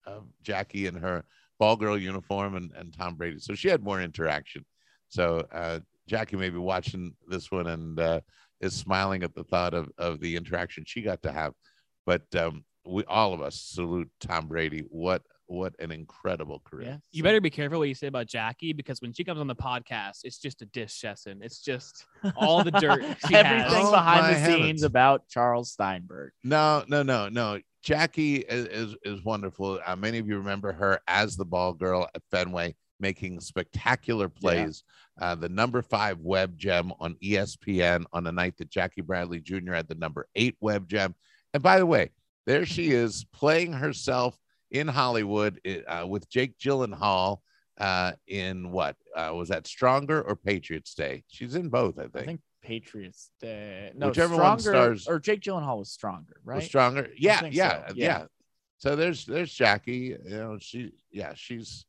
[0.06, 1.24] of Jackie in her
[1.58, 3.38] ball girl uniform and, and Tom Brady.
[3.38, 4.64] So she had more interaction.
[5.08, 8.20] So uh, Jackie may be watching this one and uh,
[8.60, 11.54] is smiling at the thought of, of the interaction she got to have.
[12.06, 14.84] But um, we all of us salute Tom Brady.
[14.90, 16.86] What what an incredible career.
[16.88, 16.96] Yeah.
[17.12, 19.54] you better be careful what you say about Jackie because when she comes on the
[19.54, 21.40] podcast, it's just a dish session.
[21.42, 23.72] It's just all the dirt she Everything has.
[23.74, 26.32] Oh, behind my the scenes about Charles Steinberg.
[26.42, 27.60] No, no, no, no.
[27.82, 29.78] Jackie is is, is wonderful.
[29.84, 34.82] Uh, many of you remember her as the ball girl at Fenway, making spectacular plays.
[35.20, 39.74] Uh, the number five web gem on ESPN on the night that Jackie Bradley Jr.
[39.74, 41.14] had the number eight web gem.
[41.52, 42.10] And by the way,
[42.46, 44.36] there she is playing herself
[44.74, 47.38] in Hollywood uh, with Jake Gyllenhaal
[47.78, 51.24] uh, in what uh, was that Stronger or Patriots Day?
[51.28, 52.16] She's in both, I think.
[52.16, 53.30] I think Patriots.
[53.42, 56.62] Uh, no, Whichever one stronger, stars- or Jake Gyllenhaal was stronger, was right?
[56.62, 57.08] stronger.
[57.16, 58.24] Yeah, yeah, so, yeah, yeah.
[58.78, 60.16] So there's there's Jackie.
[60.24, 61.86] You know, she yeah, she's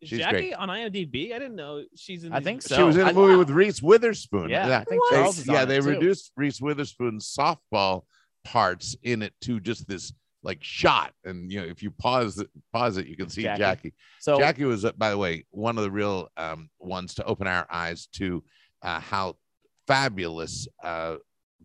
[0.00, 0.54] Is She's Jackie great.
[0.54, 1.32] on IMDb?
[1.32, 2.32] I didn't know she's in.
[2.32, 4.50] I these- think she was in a I- movie with Reese Witherspoon.
[4.50, 5.90] Yeah, I think They- Charles is yeah, on they it, too.
[5.90, 8.02] reduced Reese Witherspoon's softball
[8.44, 10.12] parts in it to just this
[10.46, 13.58] like shot, and you know if you pause it, pause it, you can see Jackie.
[13.58, 13.94] Jackie.
[14.20, 17.46] So Jackie was, uh, by the way, one of the real um, ones to open
[17.48, 18.42] our eyes to
[18.82, 19.36] uh, how
[19.88, 21.16] fabulous uh,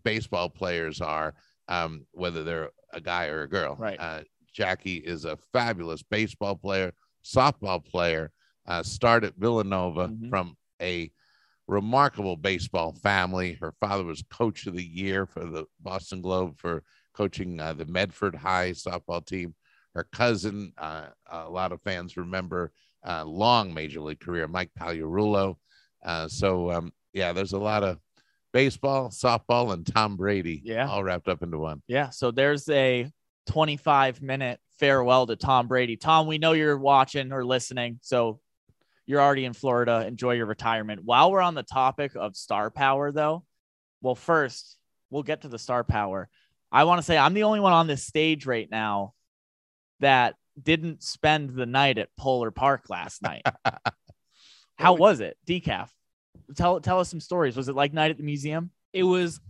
[0.04, 1.34] baseball players are,
[1.68, 3.76] um, whether they're a guy or a girl.
[3.78, 3.98] Right.
[3.98, 6.92] Uh, Jackie is a fabulous baseball player,
[7.24, 8.32] softball player.
[8.66, 10.28] Uh, started Villanova Mhm.
[10.28, 11.10] from a
[11.66, 13.54] remarkable baseball family.
[13.54, 17.86] Her father was coach of the year for the Boston Globe for coaching uh, the
[17.86, 19.54] Medford High softball team.
[19.94, 22.72] Her cousin, uh, a lot of fans remember,
[23.06, 25.56] uh, long major league career, Mike Pagliarulo.
[26.04, 27.98] Uh, so, um, yeah, there's a lot of
[28.52, 30.88] baseball, softball, and Tom Brady Yeah.
[30.88, 31.82] all wrapped up into one.
[31.88, 32.08] Yeah.
[32.10, 33.10] So there's a
[33.46, 35.96] 25 minute farewell to Tom Brady.
[35.96, 37.98] Tom, we know you're watching or listening.
[38.02, 38.40] So
[39.06, 40.06] you're already in Florida.
[40.06, 41.02] Enjoy your retirement.
[41.04, 43.44] While we're on the topic of star power, though,
[44.00, 44.76] well, first,
[45.10, 46.28] we'll get to the star power.
[46.72, 49.12] I want to say I'm the only one on this stage right now
[50.00, 53.42] that didn't spend the night at Polar Park last night.
[54.78, 55.36] How was it?
[55.46, 55.88] Decaf.
[56.56, 57.56] Tell tell us some stories.
[57.56, 58.70] Was it like night at the museum?
[58.92, 59.40] it was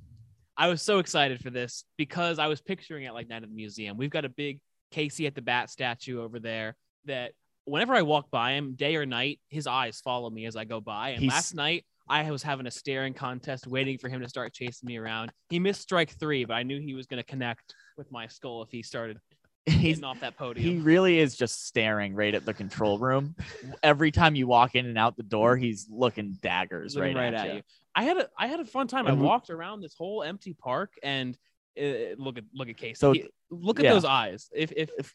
[0.56, 3.54] I was so excited for this because I was picturing it like Night at the
[3.54, 3.96] Museum.
[3.96, 7.32] We've got a big Casey at the bat statue over there that
[7.64, 10.80] whenever I walk by him, day or night, his eyes follow me as I go
[10.80, 11.11] by.
[11.11, 14.52] And He's- last night I was having a staring contest waiting for him to start
[14.52, 15.32] chasing me around.
[15.48, 18.62] He missed strike three, but I knew he was going to connect with my skull
[18.62, 19.18] if he started
[19.66, 20.66] He's getting off that podium.
[20.66, 23.36] He really is just staring right at the control room.
[23.82, 27.54] Every time you walk in and out the door, he's looking daggers Looking right, at,
[27.54, 27.62] you.
[27.94, 29.06] I had a I had a fun time.
[29.06, 31.38] And I walked around this whole empty park and
[31.80, 32.94] uh, look at look at Casey.
[32.94, 33.92] So- He- look at yeah.
[33.92, 34.50] those eyes.
[34.52, 35.14] If, if if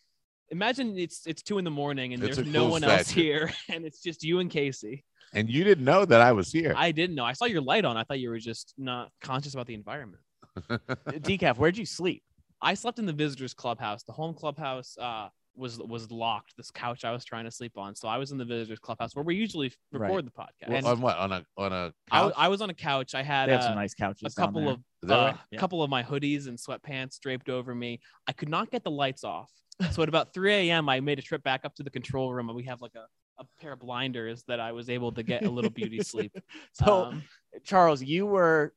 [0.50, 3.52] imagine it's it's two in the morning and It's there's no cool one else here
[3.70, 5.04] and it's just you and Casey.
[5.34, 6.74] And you didn't know that I was here.
[6.76, 7.26] I didn't know.
[7.26, 7.98] I saw your light on.
[7.98, 10.22] I thought you were just not conscious about the environment.
[10.70, 12.24] Decaf, where'd you sleep?
[12.62, 14.04] I slept in the visitors clubhouse.
[14.04, 16.54] The home clubhouse uh was was locked.
[16.56, 17.96] This couch I was trying to sleep on.
[17.96, 20.26] So I was in the visitors clubhouse where we usually record Right.
[20.26, 20.84] the podcast.
[20.84, 21.18] Well, on what?
[21.18, 22.34] On a on a I, couch?
[22.38, 23.14] I was on a couch.
[23.16, 24.34] I had They have uh, some nice couches.
[24.34, 24.72] a down couple there.
[24.74, 25.36] of Is that uh, right?
[25.52, 25.60] Yeah.
[25.60, 28.00] couple of my hoodies and sweatpants draped over me.
[28.28, 29.52] I could not get the lights off.
[29.92, 32.50] So at about 3 a.m., I made a trip back up to the control room,
[32.50, 33.06] and we have like a,
[33.40, 36.36] a pair of blinders that I was able to get a little beauty sleep.
[36.74, 37.24] So, Um,
[37.64, 38.74] Charles, you were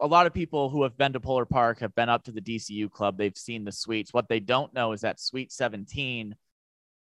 [0.00, 2.40] a lot of people who have been to Polar Park have been up to the
[2.40, 3.18] DCU club.
[3.18, 4.12] They've seen the suites.
[4.12, 6.34] What they don't know is that Suite 17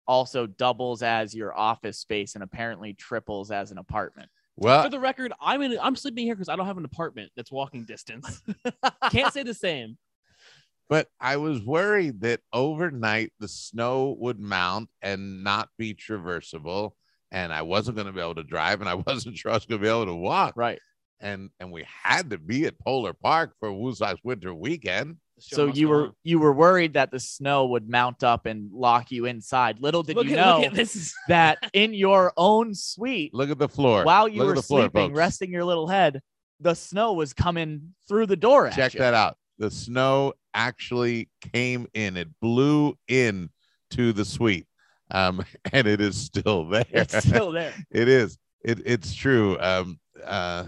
[0.06, 4.28] also doubles as your office space and apparently triples as an apartment.
[4.56, 5.78] Well, for the record, I'm in.
[5.80, 8.42] I'm sleeping here because I don't have an apartment that's walking distance.
[9.10, 9.96] Can't say the same.
[10.88, 16.92] But I was worried that overnight the snow would mount and not be traversable,
[17.30, 19.66] and I wasn't going to be able to drive, and I wasn't sure I was
[19.66, 20.54] going to be able to walk.
[20.56, 20.78] Right.
[21.20, 25.16] And and we had to be at Polar Park for WooSox winter weekend.
[25.40, 26.12] So you were on.
[26.24, 29.80] you were worried that the snow would mount up and lock you inside.
[29.80, 30.96] Little did Look you at, know this.
[30.96, 34.04] Is, that in your own suite, Look at the floor.
[34.04, 35.16] while you Look were floor, sleeping, folks.
[35.18, 36.20] resting your little head,
[36.60, 38.68] the snow was coming through the door.
[38.68, 39.00] At Check you.
[39.00, 39.36] that out.
[39.58, 42.16] The snow actually came in.
[42.16, 43.48] It blew in
[43.92, 44.66] to the suite.
[45.10, 46.84] Um, and it is still there.
[46.90, 47.72] It's still there.
[47.90, 48.36] it is.
[48.64, 49.58] It, it's true.
[49.60, 50.64] Um, uh,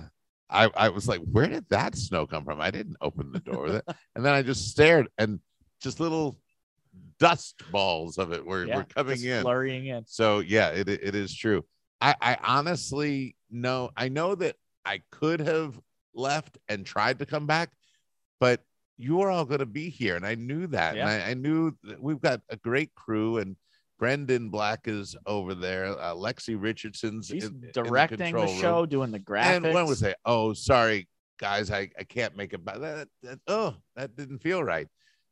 [0.48, 2.60] I, I was like, where did that snow come from?
[2.60, 3.84] I didn't open the door with it.
[4.14, 5.40] And then I just stared and
[5.80, 6.38] just little
[7.18, 9.42] dust balls of it were, Yeah, were coming in.
[9.42, 10.04] flurrying in.
[10.06, 11.64] So yeah, it it is true.
[12.00, 15.78] I I honestly know I know that I could have
[16.14, 17.70] left and tried to come back,
[18.40, 18.62] but
[19.00, 21.72] you are all going to be here, and I knew that, and I, I knew
[21.84, 23.56] that we've got a great crew, and
[23.98, 28.60] Brendan Black is over there, uh, Lexi Richardson's in- in the directing the, control room.
[28.60, 29.64] show, doing the graphics.
[29.64, 30.16] And when was it?
[30.24, 31.06] Oh, sorry,
[31.38, 32.64] guys, I, I can't make it.
[32.64, 34.88] But that, that oh, that didn't feel right.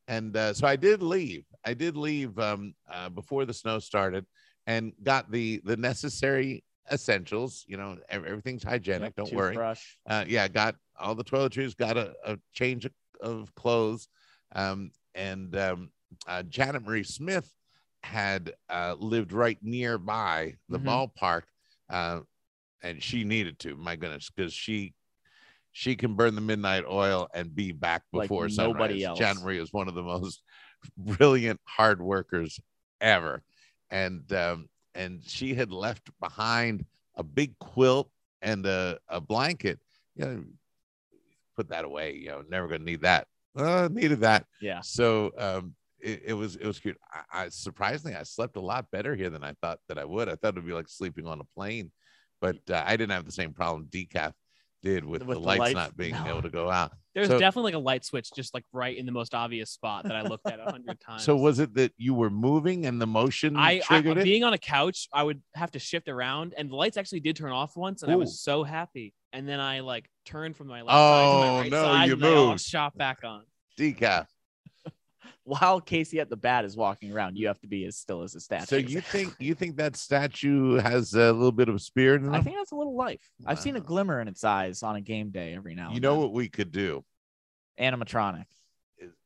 [0.06, 1.44] And uh, so I did leave.
[1.64, 4.26] I did leave um, uh, before the snow started,
[4.66, 7.64] and got the the necessary essentials.
[7.66, 9.14] You know, everything's hygienic.
[9.16, 9.52] Yep, don't worry.
[9.52, 9.82] toothbrush.
[10.06, 11.76] Uh, yeah, got all the toiletries.
[11.76, 14.08] Got a, a change of, of clothes.
[14.54, 15.90] Um, and um,
[16.26, 17.52] uh, Janet Marie Smith
[18.02, 20.84] had uh, lived right nearby the Mhm.
[20.86, 21.42] ballpark,
[21.90, 22.20] uh,
[22.82, 23.76] and she needed to.
[23.76, 24.94] My goodness, because she
[25.72, 29.04] she can burn the midnight oil and be back Like before nobody sunrise.
[29.04, 29.18] else.
[29.18, 30.42] Janet Marie is one of the most
[30.96, 32.58] brilliant hard workers
[33.00, 33.42] ever,
[33.90, 36.84] and um, and she had left behind
[37.16, 38.10] a big quilt
[38.42, 39.78] and a, a blanket.
[40.16, 40.44] You know,
[41.58, 42.14] put that away.
[42.14, 43.26] You know, never gonna need that.
[43.56, 44.46] Uh, needed that.
[44.60, 44.80] Yeah.
[44.82, 46.96] So um, it, it was it was cute.
[47.12, 50.28] I, I surprisingly I slept a lot better here than I thought that I would.
[50.28, 51.90] I thought it'd be like sleeping on a plane,
[52.40, 54.32] but uh, I didn't have the same problem decaf
[54.80, 55.74] did with, With the the lights, lights?
[55.74, 56.26] not being No.
[56.28, 56.92] able to go out.
[57.12, 60.04] There's So- definitely like a light switch just like right in the most obvious spot
[60.04, 61.24] that I looked at a hundred times.
[61.24, 64.22] So was it that you were moving and the motion I, I it?
[64.22, 67.34] being on a couch, I would have to shift around, and the lights actually did
[67.34, 69.14] turn off once, and I was so happy.
[69.32, 72.06] And then I like turned from my left side to Oh, my right no, side,
[72.06, 73.42] you and they all shot back on.
[73.78, 74.26] decaf.
[75.44, 78.34] while Casey at the bat is walking around, you have to be as still as
[78.34, 78.66] a statue.
[78.66, 82.40] So you think you think that statue has a little bit of spirit in I
[82.40, 83.30] think that's a little life.
[83.46, 85.92] I've seen a glimmer in its eyes on a game day every now.
[85.92, 86.20] You know then.
[86.20, 87.04] what we could do?
[87.78, 88.46] animatronic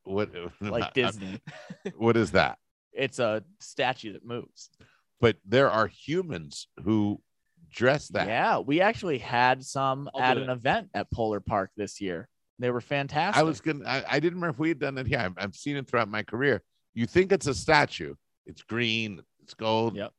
[0.04, 1.40] What like Disney.
[1.96, 2.58] What is that?
[2.92, 4.68] it's a statue that moves.
[5.20, 7.20] But there are humans who
[7.72, 8.28] dress that.
[8.28, 10.52] Yeah, we actually had some I'll at an it.
[10.52, 12.28] event at Polar Park this year.
[12.58, 13.40] They were fantastic.
[13.40, 13.84] I was gonna.
[13.86, 15.18] I, I didn't remember if we had done it here.
[15.18, 16.62] I've, I've seen it throughout my career.
[16.94, 18.14] You think it's a statue?
[18.46, 19.20] It's green.
[19.42, 19.96] It's gold.
[19.96, 20.12] Yep.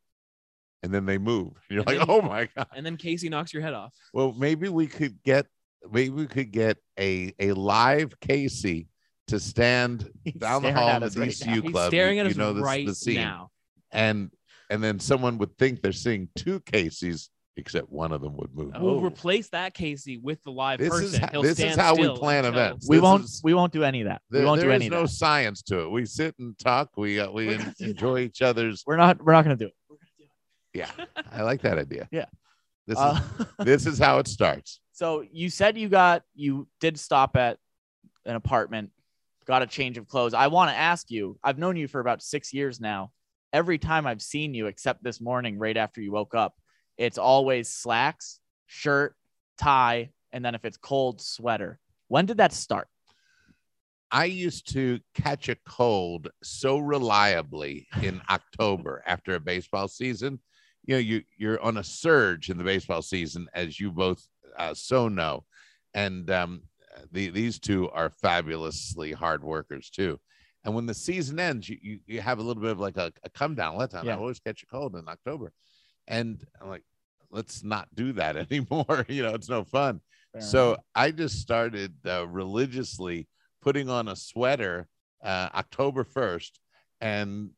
[0.82, 1.54] And then they move.
[1.70, 2.68] You're And like, then- oh my god.
[2.76, 3.94] And then Casey knocks your head off.
[4.14, 5.46] Well, maybe we could get.
[5.92, 8.88] Maybe we could get a a live Casey
[9.28, 11.62] to stand He's down the hall at in the us right DCU now.
[11.62, 11.88] He's club.
[11.90, 13.50] staring you, at you us know this, right the scene, now.
[13.92, 14.32] and
[14.70, 18.72] and then someone would think they're seeing two Caseys, except one of them would move.
[18.76, 18.84] Oh.
[18.84, 21.06] We'll replace that Casey with the live This person.
[21.06, 22.88] is ho- He'll this is stand how we plan events.
[22.90, 24.22] we This won't is- we won't do any of that.
[24.30, 25.14] There, we won't do is any no of that.
[25.14, 25.92] science to it.
[25.92, 26.90] We sit and talk.
[26.98, 28.84] We uh, we en- enjoy each other's.
[28.88, 29.74] We're not we're not gonna do it.
[29.90, 30.30] We're gonna do it.
[30.74, 32.08] Yeah, I like that idea.
[32.12, 32.26] Yeah.
[32.88, 33.20] This Uh,
[33.60, 34.80] is this is how it starts.
[34.92, 37.58] so you said you got you did stop at
[38.26, 38.90] an apartment,
[39.46, 40.34] got a change of clothes.
[40.34, 41.38] I want to ask you.
[41.44, 43.12] I've known you for about six years now.
[43.54, 46.56] Every time I've seen you, except this morning, right after you woke up,
[46.98, 49.16] it's always slacks, shirt,
[49.58, 51.80] tie, and then if it's cold, sweater.
[52.08, 52.88] When did that start?
[54.12, 60.40] I used to catch a cold so reliably in October after a baseball season.
[60.86, 64.28] You know, you you're on a surge in the baseball season, as you both
[64.58, 65.46] uh, so know,
[65.94, 66.64] and um,
[67.12, 70.20] the, these two are fabulously hard workers too.
[70.64, 73.12] And when the season ends, you you, you have a little bit of like a,
[73.24, 73.78] a come down.
[73.78, 74.08] Let time.
[74.08, 75.52] I always catch a cold in October,
[76.08, 76.84] and I'm like,
[77.32, 79.06] let's not do that anymore.
[79.08, 80.02] you know, it's no fun.
[80.40, 83.28] So I just started uh, religiously
[83.62, 84.88] putting on a sweater
[85.24, 86.52] uh, October 1st,
[87.02, 87.52] and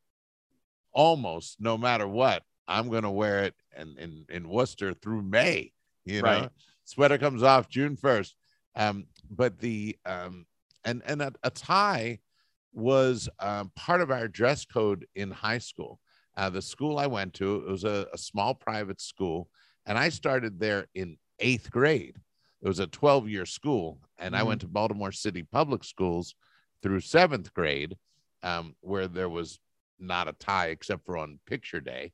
[0.91, 5.71] almost no matter what, I'm going to wear it in, in, in Worcester through May.
[6.05, 6.49] You know, Right.
[6.83, 8.33] sweater comes off June 1st.
[8.75, 10.45] Um, but the, um,
[10.83, 12.19] and, and a, a tie
[12.73, 15.99] was um, part of our dress code in high school.
[16.37, 19.49] Uh, the school I went to, it was a, a small private school,
[19.85, 22.17] and I started there in eighth grade.
[22.61, 24.47] It was a 12 year school, and I Mhm.
[24.47, 26.35] went to Baltimore City Public Schools
[26.81, 27.95] through seventh grade,
[28.43, 29.59] um, where there was
[29.99, 32.11] not a tie except for on picture day.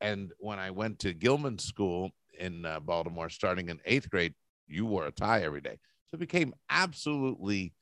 [0.00, 4.34] And when I went to Gilman School in uh, Baltimore, starting in eighth grade,
[4.66, 5.78] you wore a tie every day.
[6.08, 7.74] So it became absolutely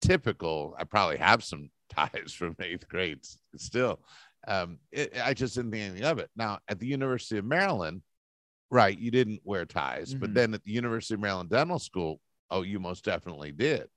[0.00, 0.74] typical.
[0.78, 3.20] I probably have some ties from eighth grade
[3.56, 4.00] still.
[4.48, 6.30] Um, it, I just didn't think anything of it.
[6.34, 8.02] Now, at the University of Maryland,
[8.70, 10.34] right, you didn't wear ties, but Mhm.
[10.34, 13.88] then at the University of Maryland Dental School, oh, you most definitely did.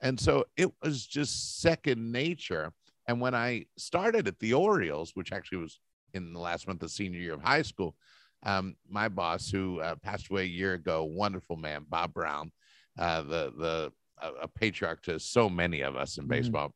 [0.00, 2.72] And so it was just second nature.
[3.08, 5.80] And when I started at the Orioles, which actually was
[6.14, 7.96] in the last month of senior year of high school,
[8.44, 12.52] um, my boss, who uh, passed away a year ago, wonderful man, Bob Brown,
[12.96, 16.28] uh, the the a, a patriarch to so many of us in Mhm.
[16.28, 16.74] baseball.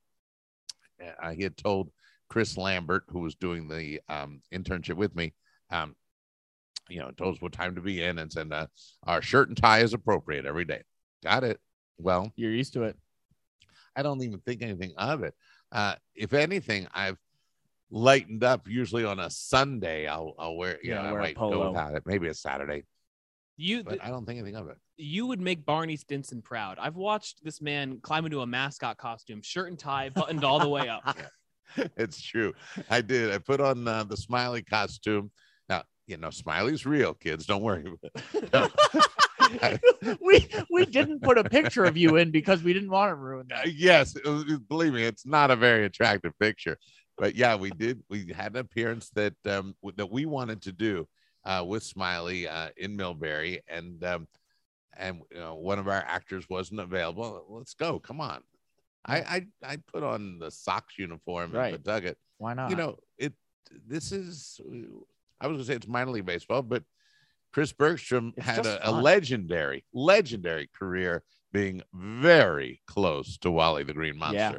[1.20, 1.92] Uh, he had told
[2.33, 5.35] Chris Lambert, who was doing the um, internship with me,
[5.71, 5.95] um,
[6.88, 8.66] you know, told us what time to be in and said, uh,
[9.07, 10.81] our shirt and tie is appropriate every day.
[11.23, 11.61] Got it.
[11.99, 12.97] Well, You're used to it.
[13.95, 15.35] I don't even think anything of it.
[15.71, 17.18] Uh, if anything, I've
[17.90, 18.66] lightened up.
[18.66, 21.64] Usually on a Sunday, I'll, I'll wear, you Yeah, know, I wear a might polo.
[21.64, 22.03] go without it.
[22.07, 22.85] Maybe a Saturday,
[23.59, 24.79] You but I don't think anything of it.
[24.97, 26.79] you would make Barney Stinson proud.
[26.81, 30.68] I've watched this man climb into a mascot costume, shirt and tie, buttoned all the
[30.71, 31.03] way up.
[31.96, 32.52] it's true.
[32.90, 33.32] I did.
[33.32, 35.30] I put on uh, the Smiley costume.
[35.68, 37.46] Now, you know, Smiley's real, kids.
[37.46, 37.85] Don't worry.
[40.20, 43.46] we we didn't put a picture of you in because we didn't want to ruin
[43.52, 43.74] Uh, that.
[43.74, 46.78] yes, was- believe me, it's not a very attractive picture.
[47.18, 48.02] But yeah, we did.
[48.08, 51.06] We had an appearance that um, that we wanted to do
[51.44, 54.26] uh, with Smiley uh, in Millbury, and um,
[54.96, 57.44] and you know, one of our actors wasn't available.
[57.48, 57.98] Let's go.
[57.98, 58.42] Come on.
[59.05, 61.75] I I, I put on the Sox uniform Right.
[61.75, 62.19] and Pawtucket.
[62.38, 62.71] Why not?
[62.71, 63.33] you know it
[63.87, 64.61] this is
[65.40, 66.83] i was gonna say it's minor league baseball but
[67.53, 71.23] chris bergstrom It's had a, a legendary legendary career
[71.53, 74.59] being very close to wally the green monster Yeah.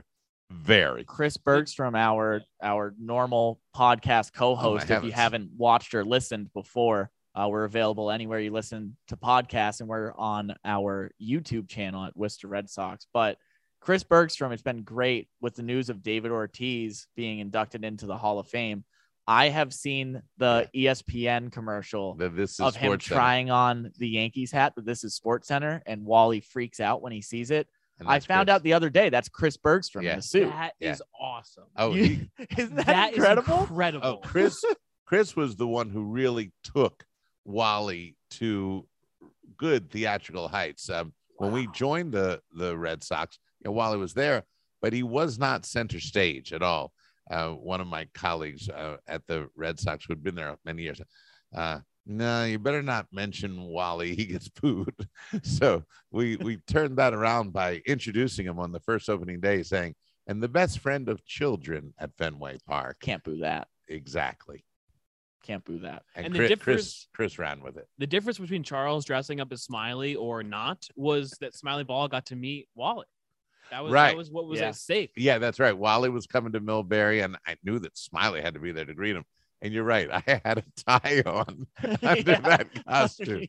[0.50, 4.90] very Chris Bergstrom, our our normal podcast co-host.
[4.90, 9.80] if you haven't watched or listened before, uh, we're available anywhere you listen to podcasts,
[9.80, 13.08] and we're on our YouTube channel at Worcester Red Sox.
[13.12, 13.38] But
[13.84, 18.18] Chris Bergstrom, it's been great with the news of David Ortiz being inducted into the
[18.18, 18.86] Hall of Fame.
[19.28, 23.00] I have seen the ESPN commercial the, this is of him SportsCenter.
[23.16, 27.22] trying on the Yankees hat, but this is SportsCenter, and Wally freaks out when he
[27.22, 27.68] sees it.
[28.06, 28.56] I found Chris.
[28.56, 30.12] out the other day that's Chris Bergstrom Yeah.
[30.14, 30.50] in the suit.
[30.50, 30.92] That Yeah.
[30.92, 31.66] is awesome.
[31.78, 32.28] Oh, You-
[32.58, 33.60] Isn't that, That is incredible?
[33.62, 34.08] incredible.
[34.08, 34.64] oh, Chris.
[35.06, 37.06] Chris was the one who really took
[37.46, 38.88] Wally to
[39.58, 40.90] good theatrical heights.
[40.90, 44.44] Um, When we joined the the Red Sox, you know, Wally was there,
[44.82, 46.94] but he was not center stage at all.
[47.30, 50.84] Uh, one of my colleagues uh, at the Red Sox, who had been there many
[50.84, 51.02] years,
[51.56, 54.14] uh, no, you better not mention Wally.
[54.16, 55.08] He gets booed.
[55.44, 59.96] so we we turned that around by introducing him on the first opening day, saying,
[60.28, 63.70] "And the best friend of children at Fenway Park." Can't boo that.
[63.88, 64.66] Exactly.
[65.44, 66.04] Can't boo that.
[66.16, 67.88] And, And the difference- Chris Chris ran with it.
[67.98, 72.26] the difference between Charles dressing up as Smiley or not was that Smiley Ball got
[72.28, 73.06] to meet Wally.
[73.74, 74.10] That was Right.
[74.10, 74.68] that was what was Yeah.
[74.68, 75.12] at stake.
[75.18, 75.76] Yeah, that's right.
[75.76, 78.94] Wally was coming to Millbury, and I knew that Smiley had to be there to
[78.94, 79.26] greet him.
[79.64, 80.08] And you're right.
[80.28, 81.66] I had a tie on
[82.04, 82.40] under Yeah.
[82.42, 83.48] that costume.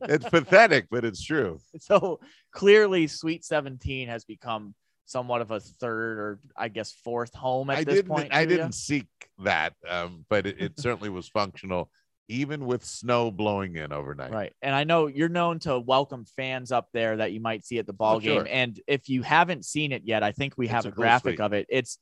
[0.00, 1.60] It's pathetic, but it's true.
[1.78, 2.18] So
[2.50, 4.74] clearly, Suite 17 has become
[5.04, 8.34] somewhat of a third or I guess fourth home at I this point.
[8.34, 9.06] I didn't seek
[9.44, 11.92] that, um, but it, it certainly was functional,
[12.28, 14.30] even with snow blowing in overnight.
[14.30, 14.52] Right.
[14.62, 17.86] And I know you're known to welcome fans up there that you might see at
[17.86, 18.40] the ball Oh, game.
[18.40, 18.48] sure.
[18.50, 21.02] And if you haven't seen it yet, I think we It's have a a, cool
[21.02, 21.40] graphic suite.
[21.40, 21.66] of it.
[21.70, 21.98] It's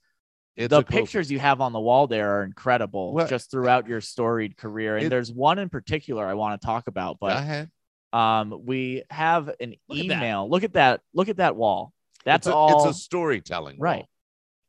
[0.57, 3.51] It's the a cool- pictures you have on the wall there are incredible What- just
[3.51, 4.97] throughout your storied career.
[4.97, 7.69] And It- there's one in particular I want to talk about, but
[8.13, 10.49] um we have an Look at email.
[10.49, 11.03] Look at that.
[11.15, 11.93] Look at that wall.
[12.25, 13.79] That's it's a, all It's a storytelling.
[13.79, 13.97] right.
[13.99, 14.09] role.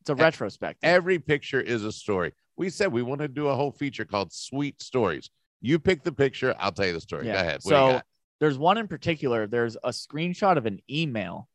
[0.02, 0.88] It's a E- retrospective.
[0.88, 2.34] Every picture is a story.
[2.58, 5.30] We said we want to do a whole feature called Sweet Stories.
[5.62, 7.26] You pick the picture, I'll tell you the story.
[7.26, 7.60] Go ahead.
[7.64, 8.02] What So
[8.40, 9.48] there's one in particular.
[9.48, 11.50] There's a screenshot of an email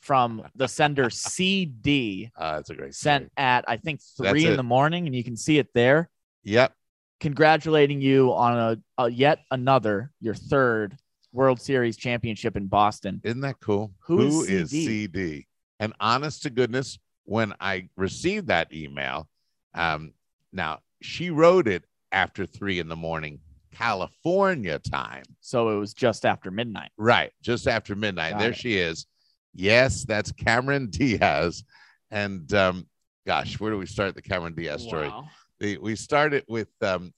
[0.00, 3.30] from the sender CD Uh, it's a great sent story.
[3.36, 4.56] at I think That's three in it.
[4.56, 6.08] the morning, and you can see it there.
[6.44, 6.72] Yep.
[7.20, 8.56] Congratulating you on
[8.98, 10.96] a, a yet another your third
[11.32, 13.20] World Series championship in Boston.
[13.22, 13.92] Isn't that cool?
[14.06, 14.86] Who is is CD?
[14.86, 15.46] CD?
[15.78, 19.28] And honest to goodness, when I received that email,
[19.74, 20.12] um,
[20.52, 23.40] now she wrote it after three in the morning,
[23.72, 25.24] California time.
[25.40, 26.90] So it was just after midnight.
[26.96, 28.32] Right, just after midnight.
[28.32, 28.56] Got there it.
[28.56, 29.06] she is.
[29.54, 31.64] Yes, that's Cameron Diaz.
[32.10, 32.86] And um,
[33.26, 35.08] gosh, where do we start the Cameron Diaz story?
[35.08, 35.28] Wow.
[35.58, 37.12] The, we started with um,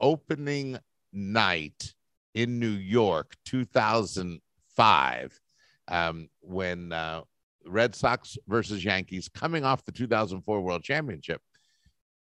[0.00, 0.78] opening
[1.12, 1.94] night
[2.34, 5.40] in New York, 2005,
[5.88, 7.22] um, when uh,
[7.66, 11.40] Red Sox versus Yankees coming off the 2004 World Championship.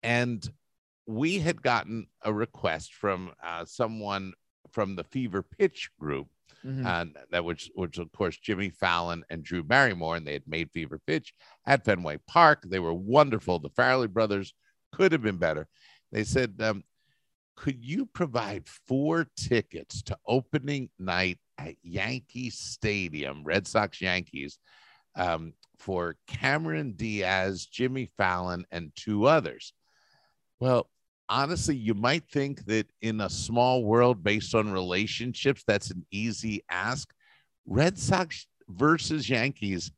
[0.04, 0.48] And
[1.12, 4.34] we had gotten a request from uh, someone
[4.72, 6.28] from the Fever Pitch group
[6.64, 6.86] Mhm.
[6.86, 10.72] and that which which of course Jimmy Fallon and Drew Barrymore, and they had made
[10.72, 11.34] Fever Pitch
[11.66, 12.62] at Fenway Park.
[12.64, 13.58] They were wonderful.
[13.58, 14.54] The Farrelly brothers
[14.92, 15.68] could have been better.
[16.12, 16.84] They said, um,
[17.56, 24.60] "Could you provide four tickets to opening night at Yankee Stadium, Red Sox Yankees,
[25.16, 29.74] um, for Cameron Diaz, Jimmy Fallon, and two others?"
[30.60, 30.91] Well,
[31.32, 36.62] honestly, you might think that in a small world based on relationships, that's an easy
[36.70, 37.10] ask.
[37.66, 39.92] Red Sox versus Yankees.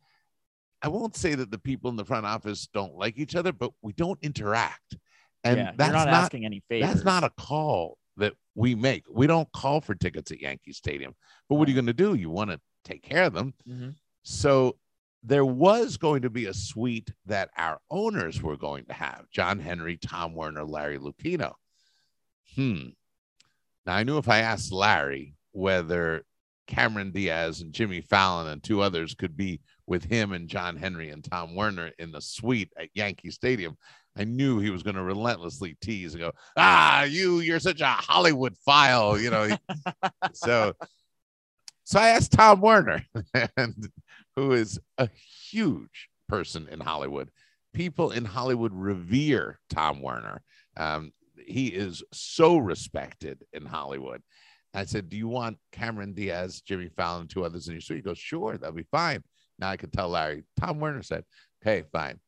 [0.81, 3.71] I won't say that the people in the front office don't like each other, but
[3.81, 4.95] we don't interact.
[5.43, 6.93] And yeah, that's not, not, asking any favors.
[6.93, 9.03] that's not a call that we make.
[9.11, 11.15] We don't call for tickets at Yankee Stadium.
[11.49, 12.13] But what are you going to do?
[12.13, 13.53] You want to take care of them.
[13.67, 13.95] Mhm.
[14.21, 14.77] So
[15.23, 19.59] there was going to be a suite that our owners were going to have John
[19.59, 21.53] Henry, Tom Werner, Larry Lucchino.
[22.55, 22.89] Hmm.
[23.85, 26.23] Now I knew if I asked Larry whether
[26.67, 31.09] Cameron Diaz and Jimmy Fallon and two others could be with him and John Henry
[31.09, 33.77] and Tom Werner in the suite at Yankee Stadium,
[34.15, 37.87] I knew he was going to relentlessly tease and go, "Ah, you, you're such a
[37.87, 39.57] Hollywood file," you know.
[40.33, 40.73] so,
[41.83, 43.03] so I asked Tom Werner,
[43.57, 43.89] and
[44.35, 45.09] who is a
[45.49, 47.29] huge person in Hollywood.
[47.73, 50.41] People in Hollywood revere Tom Werner.
[50.77, 51.11] Um,
[51.45, 54.21] he is so respected in Hollywood.
[54.73, 57.97] I said, Do you want Cameron Diaz, Jimmy Fallon, two others in your suite?
[57.97, 59.23] He goes, Sure, that'll be fine.
[59.59, 60.43] Now I could tell Larry.
[60.59, 61.23] Tom Werner said,
[61.61, 62.19] Okay, fine.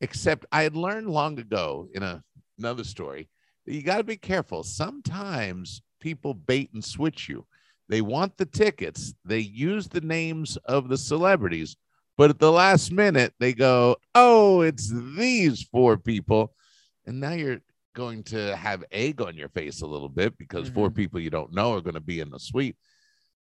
[0.00, 2.22] Except I had learned long ago in a,
[2.58, 3.28] another story
[3.64, 4.62] that you got to be careful.
[4.62, 7.46] Sometimes people bait and switch you.
[7.88, 11.76] They want the tickets, they use the names of the celebrities,
[12.16, 16.54] but at the last minute, they go, Oh, it's these four people.
[17.06, 17.60] And now you're
[17.94, 20.96] going to have egg on your face a little bit because four mm-hmm.
[20.96, 22.76] people you don't know are going to be in the suite.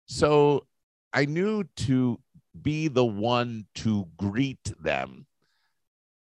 [0.07, 0.67] So
[1.13, 2.21] I knew to
[2.61, 5.27] be the one to greet them.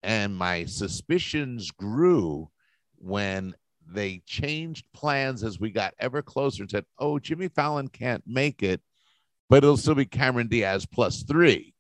[0.02, 2.50] And my suspicions grew
[2.96, 3.54] when
[3.93, 8.62] they changed plans as we got ever closer and said, Oh, Jimmy Fallon can't make
[8.62, 8.80] it,
[9.49, 11.74] but it'll still be Cameron Diaz plus three.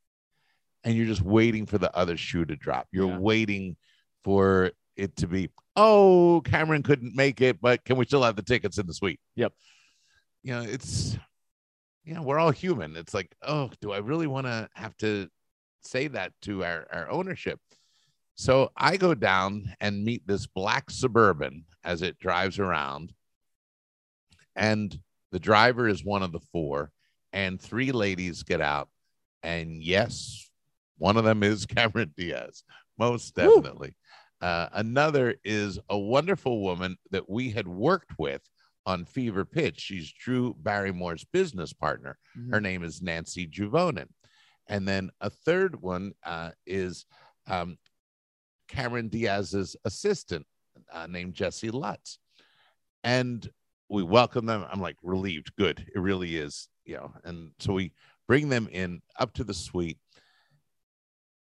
[0.84, 2.88] and you're just waiting for the other shoe to drop.
[2.90, 3.18] You're Yeah.
[3.18, 3.76] waiting
[4.24, 8.42] for it to be, oh, Cameron couldn't make it, but can we still have the
[8.42, 9.20] tickets in the suite?
[9.36, 9.52] Yep.
[10.42, 11.16] You know, it's,
[12.04, 12.96] you know, we're all human.
[12.96, 15.28] It's like, oh, do I really want to have to
[15.82, 17.60] say that to our, our ownership?
[18.34, 23.12] So I go down and meet this black suburban as it drives around.
[24.56, 24.98] And
[25.30, 26.92] the driver is one of the four,
[27.32, 28.88] and three ladies get out.
[29.42, 30.50] And yes,
[30.98, 32.62] one of them is Cameron Diaz,
[32.98, 33.96] most definitely.
[34.40, 38.42] Uh, another is a wonderful woman that we had worked with
[38.84, 39.80] on Fever Pitch.
[39.80, 42.18] She's Drew Barrymore's business partner.
[42.50, 44.08] Her name is Nancy Juvonen.
[44.68, 47.06] And then a third one uh, is
[47.46, 47.78] um,
[48.72, 50.46] Cameron Diaz's assistant
[50.92, 52.18] uh, named Jesse Lutz.
[53.04, 53.48] And
[53.88, 54.64] we welcome them.
[54.70, 55.54] I'm like relieved.
[55.56, 55.86] Good.
[55.94, 57.12] It really is, you know.
[57.24, 57.92] And so we
[58.26, 59.98] bring them in up to the suite.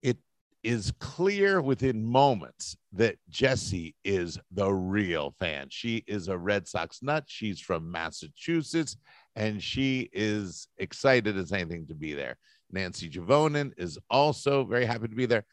[0.03, 0.18] It
[0.62, 5.66] is clear within moments that Jesse is the real fan.
[5.70, 7.24] She is a Red Sox nut.
[7.27, 8.97] She's from Massachusetts
[9.35, 12.37] and she is excited as anything to be there.
[12.70, 15.45] Nancy Juvonen is also very happy to be there.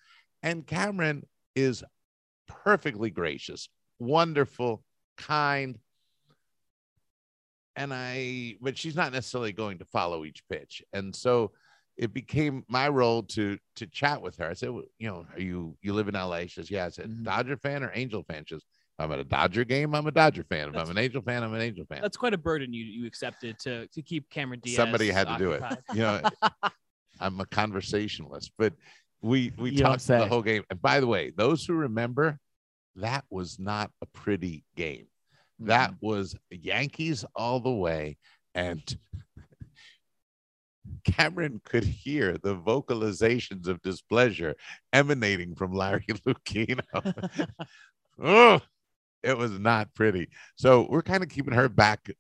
[0.44, 1.24] And Cameron
[1.56, 1.84] is
[2.48, 4.84] perfectly gracious, wonderful,
[5.18, 5.78] kind.
[7.76, 10.84] And I, but she's not necessarily going to follow each pitch.
[10.94, 11.52] And so
[11.98, 14.48] it became my role to to chat with her.
[14.50, 16.42] I said, well, you know, are you you live in LA?
[16.42, 16.86] She says, Yeah.
[16.86, 17.24] I said, Mhm.
[17.24, 18.44] Dodger fan or Angel fan?
[18.48, 20.68] She says, if I'm at a Dodger game, I'm a Dodger fan.
[20.68, 22.02] If That's- I'm an Angel fan, I'm an Angel fan.
[22.02, 24.76] That's quite a burden you you accepted to to keep Cameron Diaz.
[24.76, 25.64] Somebody had to do it.
[25.94, 26.22] You know,
[27.20, 28.74] I'm a conversationalist, but
[29.24, 30.64] we we You talked the whole game.
[30.70, 32.40] And by the way, those who remember,
[32.98, 35.08] that was not a pretty game.
[35.60, 36.06] That Mm-hmm.
[36.06, 38.18] was Yankees all the way,
[38.54, 38.84] and
[41.06, 44.56] Cameron could hear the vocalizations of displeasure
[44.92, 46.82] emanating from Larry Lucchino.
[48.22, 48.62] oh,
[49.24, 50.30] it was not pretty.
[50.58, 52.16] So we're kind of keeping her back in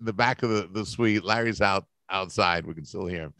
[0.00, 1.24] the back of the, the suite.
[1.24, 2.66] Larry's out outside.
[2.66, 3.34] We can still hear him.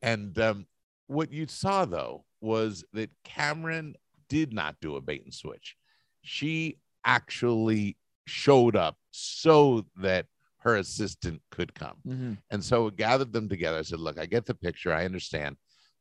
[0.00, 0.66] And um,
[1.08, 3.94] what you saw though was that Cameron
[4.28, 5.76] did not do a bait and switch.
[6.22, 10.26] She actually showed up so that
[10.58, 11.96] her assistant could come.
[12.06, 12.38] Mhm.
[12.50, 13.78] And so we gathered them together.
[13.78, 14.92] I said, Look, I get the picture.
[14.92, 15.56] I understand.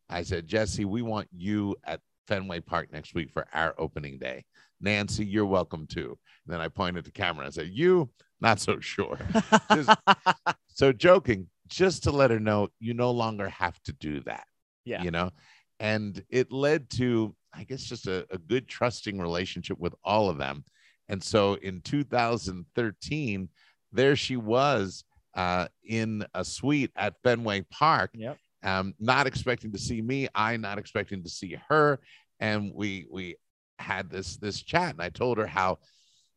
[0.10, 4.46] I said, Jesse, we want you at Fenway Park next week for our opening day.
[4.80, 6.18] Nancy, you're welcome too.
[6.46, 7.48] And then I pointed to Cameron.
[7.48, 9.18] I said, You, not so sure.
[9.74, 9.98] Just-
[10.68, 14.46] so joking, just to let her know you no longer have to do that.
[14.86, 15.02] Yeah.
[15.04, 15.32] You know,
[15.82, 20.38] and it led to, I guess, just a, a good trusting relationship with all of
[20.38, 20.63] them.
[21.09, 23.49] And so in 2013,
[23.91, 25.03] there she was
[25.36, 28.38] uh, in a suite at Fenway Park, Yep.
[28.63, 31.99] um, not expecting to see me, I not expecting to see her,
[32.39, 33.36] and we we
[33.79, 35.79] had this this chat, and I told her how,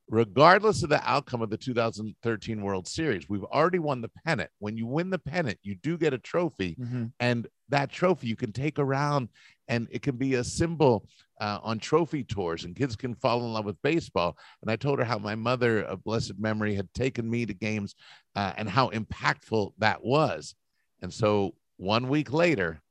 [0.09, 4.51] regardless of the outcome of the 2013 World Series, we've already won the pennant.
[4.59, 7.13] When you win the pennant, you do get a trophy, Mhm.
[7.21, 9.31] and that trophy you can take around,
[9.69, 11.09] and it can be a symbol
[11.41, 14.39] uh, on trophy tours, and kids can fall in love with baseball.
[14.63, 17.97] And I told her how my mother, of blessed memory, had taken me to games,
[18.37, 20.55] uh, and how impactful that was.
[21.03, 22.83] And so one week later,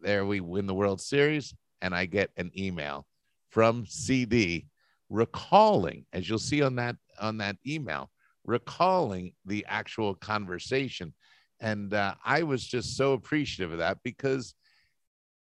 [0.00, 3.06] there we win the World Series, and I get an email
[3.48, 4.66] from CD
[5.08, 8.10] recalling, as you'll see on that on that email,
[8.44, 11.14] recalling the actual conversation.
[11.60, 14.54] And uh, I was just so appreciative of that because,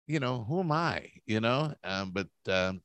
[0.06, 1.10] you know, who am I?
[1.26, 2.82] You know, um, but um,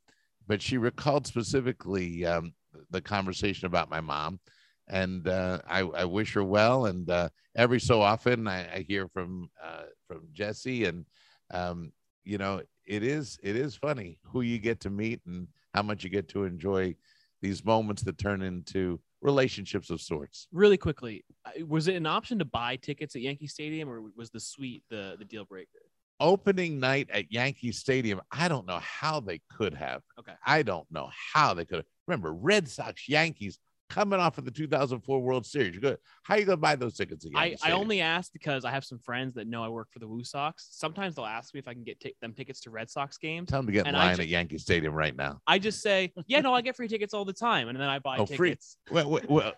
[0.47, 2.53] but she recalled specifically um,
[2.89, 4.39] the conversation about my mom,
[4.87, 6.87] and uh, I, I wish her well.
[6.87, 11.05] And uh, every so often, I, I hear from uh, from Jesse, and
[11.51, 11.91] um,
[12.23, 16.03] you know, it is it is funny who you get to meet and how much
[16.03, 16.95] you get to enjoy
[17.41, 20.47] these moments that turn into relationships of sorts.
[20.51, 21.23] Really quickly,
[21.67, 25.15] was it an option to buy tickets at Yankee Stadium, or was the suite the
[25.17, 25.79] the deal breaker?
[26.21, 30.01] Opening night at Yankee Stadium, I don't know how they could have.
[30.19, 30.33] Okay.
[30.45, 31.85] I don't know how they could have.
[32.07, 33.57] Remember, Red Sox, Yankees
[33.89, 35.73] coming off of the 2004 World Series.
[35.73, 35.97] You're good.
[36.23, 37.41] How you gonna buy those tickets again?
[37.41, 40.07] I, I only ask because I have some friends that know I work for the
[40.07, 40.53] WooSox.
[40.57, 43.49] Sometimes they'll ask me if I can get t- them tickets to Red Sox games.
[43.49, 45.41] tell them to get in line ju- at Yankee Stadium right now.
[45.47, 47.99] I just say, yeah, no, I get free tickets all the time, and then I
[47.99, 48.49] buy Oh, free.
[48.51, 48.77] tickets.
[48.91, 49.53] Well, well, well,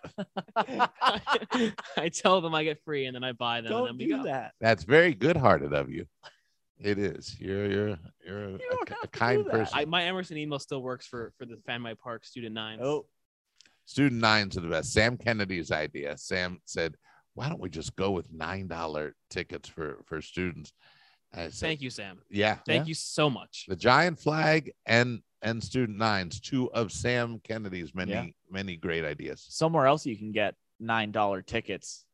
[1.96, 3.70] I tell them I get free, and then I buy them.
[3.70, 4.22] Don't then we do go.
[4.24, 4.52] that.
[4.60, 6.06] that's very good-hearted of you.
[6.78, 7.36] It is.
[7.38, 9.72] You're you're you're a, You don't a- a kind person.
[9.72, 12.80] I, my Emerson email still works for for the Fenway Park student nine.
[12.82, 13.06] Oh,
[13.86, 14.92] Student nines are the best.
[14.92, 16.16] Sam Kennedy's idea.
[16.16, 16.94] Sam said,
[17.34, 20.72] "Why don't we just go with nine dollar tickets for for students?"
[21.34, 22.20] I said, Thank you, Sam.
[22.30, 23.64] Yeah, Thank you so much.
[23.66, 28.26] the giant flag and and student nines, two of Sam Kennedy's many Yeah.
[28.50, 29.44] many great ideas.
[29.48, 32.04] Somewhere else you can get $9 tickets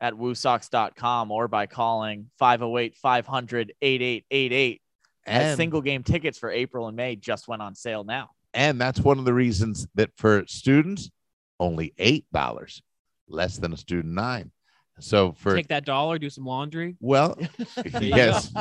[0.00, 4.82] at woosox.com or by calling 508 500 8888.
[5.26, 8.30] As And single game tickets for April and May just went on sale now.
[8.56, 11.10] And that's one of the reasons that for students,
[11.60, 12.82] only eight dollars,
[13.28, 14.50] less than a student nine.
[14.98, 16.96] So for Take that dollar, do some laundry.
[17.00, 17.38] well,
[18.00, 18.52] yes,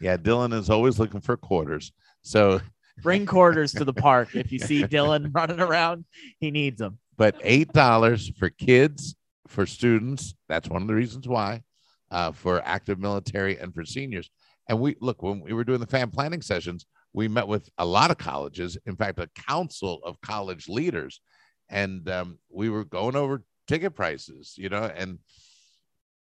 [0.00, 1.92] yeah, Dylan is always looking for quarters.
[2.22, 2.60] So
[3.02, 4.36] Bring quarters to the park.
[4.36, 6.04] If you see Dylan running around,
[6.40, 6.98] he needs them.
[7.16, 9.16] but eight dollars for kids
[9.48, 11.62] for students that's one of the reasons why
[12.10, 14.30] uh, for active military and for seniors
[14.68, 17.84] and we look when we were doing the fan planning sessions we met with a
[17.84, 21.20] lot of colleges in fact a council of college leaders
[21.68, 25.18] and um, we were going over ticket prices you know and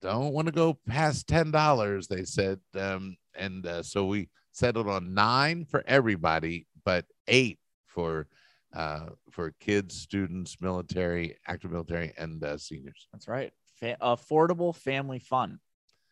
[0.02, 4.88] don't want to go past ten dollars they said um, and uh, so we settled
[4.88, 8.28] on nine for everybody but eight for
[8.76, 13.08] uh, for kids, students, military, active military, and uh, seniors.
[13.12, 13.54] That's right.
[13.80, 15.60] Fa- affordable family fun.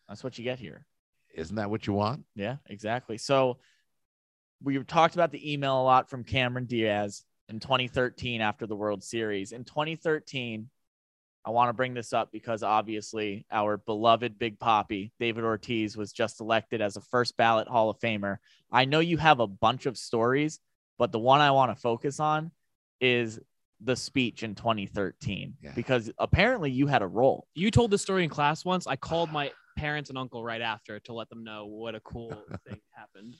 [0.08, 0.86] That's what you get here.
[1.34, 2.24] Isn't that what you want?
[2.34, 3.18] Yeah, exactly.
[3.18, 3.58] So
[4.62, 9.02] we talked about the email a lot from Cameron Diaz in 2013 after the World
[9.02, 9.52] Series.
[9.52, 10.68] In 2013,
[11.44, 16.12] I want to bring this up because obviously our beloved Big Poppy, David Ortiz, was
[16.12, 18.36] just elected as a first ballot Hall of Famer.
[18.70, 20.60] I know you have a bunch of stories,
[20.98, 22.52] but the one I want to focus on
[23.00, 23.40] is
[23.84, 25.72] the speech in 2013 Yeah.
[25.74, 27.48] because apparently you had a role.
[27.54, 28.86] You told the story in class once.
[28.86, 32.30] I called my parents and uncle right after to let them know what a cool
[32.68, 33.34] thing happened.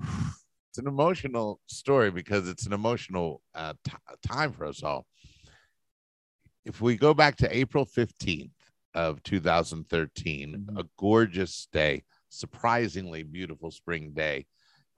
[0.70, 3.92] It's an emotional story because it's an emotional uh, t-
[4.22, 5.06] time for us all.
[6.64, 8.50] If we go back to April 15th
[8.94, 10.78] of 2013, Mhm.
[10.78, 14.46] a gorgeous day, surprisingly beautiful spring day.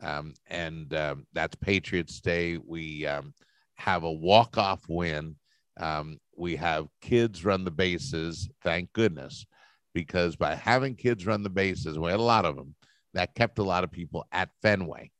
[0.03, 2.57] Um, and um, that's Patriots Day.
[2.59, 3.32] We um,
[3.76, 5.36] have a walk-off win.
[5.78, 9.46] Um, we have kids run the bases, thank goodness,
[9.94, 12.74] because by having kids run the bases, we had a lot of them,
[13.15, 15.11] that kept a lot of people at Fenway.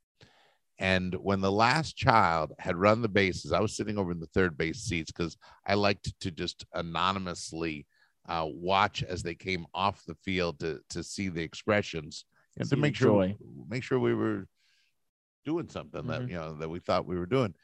[0.79, 4.27] And when the last child had run the bases, I was sitting over in the
[4.29, 5.37] third base seats because
[5.67, 7.87] I liked to just anonymously
[8.29, 12.25] uh, watch as they came off the field to to see the expressions
[12.59, 13.37] and to make sure joy.
[13.69, 14.47] make sure we were
[15.45, 16.29] doing something that Mhm.
[16.29, 17.55] you know that we thought we were doing.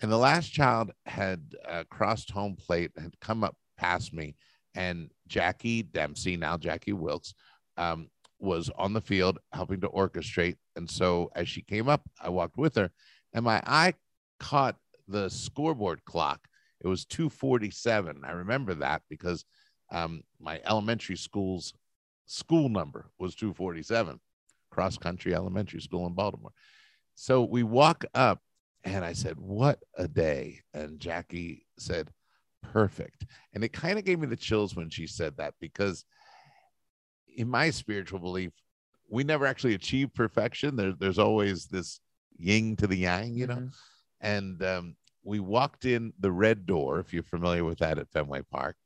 [0.00, 4.36] And the last child had uh, crossed home plate, had come up past me,
[4.74, 7.34] and Jackie Dempsey, now Jackie Wilkes,
[7.78, 8.08] um,
[8.38, 10.56] was on the field helping to orchestrate.
[10.76, 12.90] And so as she came up, I walked with her,
[13.32, 13.94] and my eye
[14.38, 14.76] caught
[15.08, 16.48] the scoreboard clock.
[16.80, 18.22] It was 247.
[18.24, 19.44] I remember that because
[19.90, 21.72] um, my elementary school's
[22.26, 24.20] school number was 247,
[24.70, 26.52] cross country elementary school in Baltimore.
[27.14, 28.40] So we walk up,
[28.84, 30.60] and I said, What a day.
[30.74, 32.10] And Jackie said,
[32.62, 33.24] Perfect.
[33.54, 36.04] And it kind of gave me the chills when she said that because
[37.36, 38.52] in my spiritual belief,
[39.08, 40.74] we never actually achieve perfection.
[40.74, 42.00] There, there's always this
[42.38, 43.56] yin to the yang, you know.
[43.56, 43.72] Mhm.
[44.20, 48.42] And um, we walked in the red door, if you're familiar with that at Fenway
[48.42, 48.76] Park.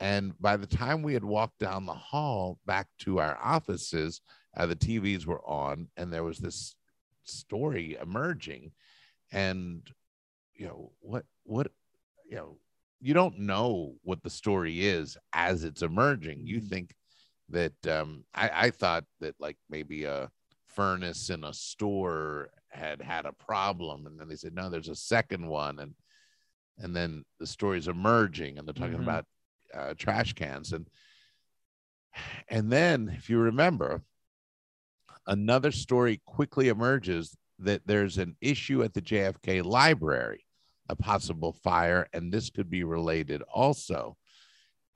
[0.00, 4.20] And by the time we had walked down the hall back to our offices,
[4.56, 6.74] uh, the TVs were on, and there was this
[7.22, 8.72] story emerging.
[9.32, 9.88] And
[10.54, 11.24] you know what?
[11.44, 11.72] What
[12.28, 12.58] you know?
[13.00, 16.46] You don't know what the story is as it's emerging.
[16.46, 16.68] You Mhm.
[16.68, 16.94] think
[17.50, 20.30] that um, I, I thought that like maybe a
[20.66, 24.96] furnace in a store had had a problem, and then they said no, there's a
[24.96, 25.94] second one, and
[26.78, 29.02] and then the story's emerging, and they're talking Mhm.
[29.02, 29.26] about
[29.72, 30.88] uh, trash cans, and
[32.48, 34.02] and then if you remember,
[35.26, 40.44] another story quickly emerges that there's an issue at the JFK library,
[40.88, 44.16] a possible fire, and this could be related also.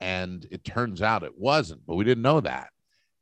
[0.01, 2.69] And it turns out it wasn't, but we didn't know that.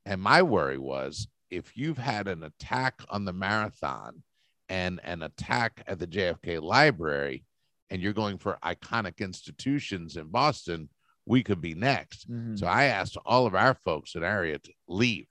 [0.05, 4.23] And my worry was if you've had an attack on the marathon
[4.69, 7.45] and an attack at the JFK library,
[7.89, 10.89] and you're going for iconic institutions in Boston,
[11.25, 12.30] we could be next.
[12.30, 12.59] Mhm.
[12.59, 15.28] So I asked all of our folks in area to leave,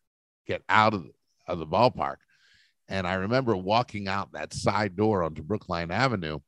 [0.46, 1.06] get out of,
[1.46, 2.16] of the ballpark.
[2.88, 6.40] And I remember walking out that side door onto Brookline Avenue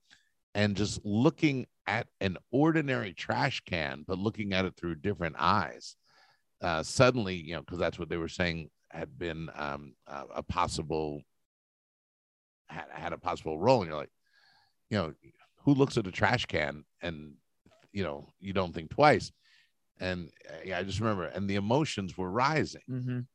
[0.54, 5.96] and just looking at an ordinary trash can, but looking at it through different eyes.
[6.60, 10.42] Uh, suddenly, you know, because that's what they were saying had been um, uh, a
[10.42, 11.22] possible
[12.68, 13.80] had, had a possible role.
[13.80, 14.10] And you're like,
[14.90, 15.14] you know,
[15.64, 17.34] who looks at a trash can and
[17.92, 19.32] you know you don't think twice.
[19.98, 23.26] And uh, yeah, I just remember, and the emotions were rising Mhm.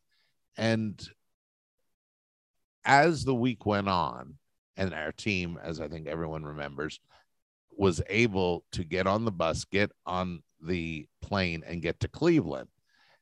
[0.57, 1.09] and
[2.85, 4.37] as the week went on,
[4.75, 6.99] and our team, as I think everyone remembers,
[7.77, 12.69] was able to get on the bus, get on the plane, and get to Cleveland.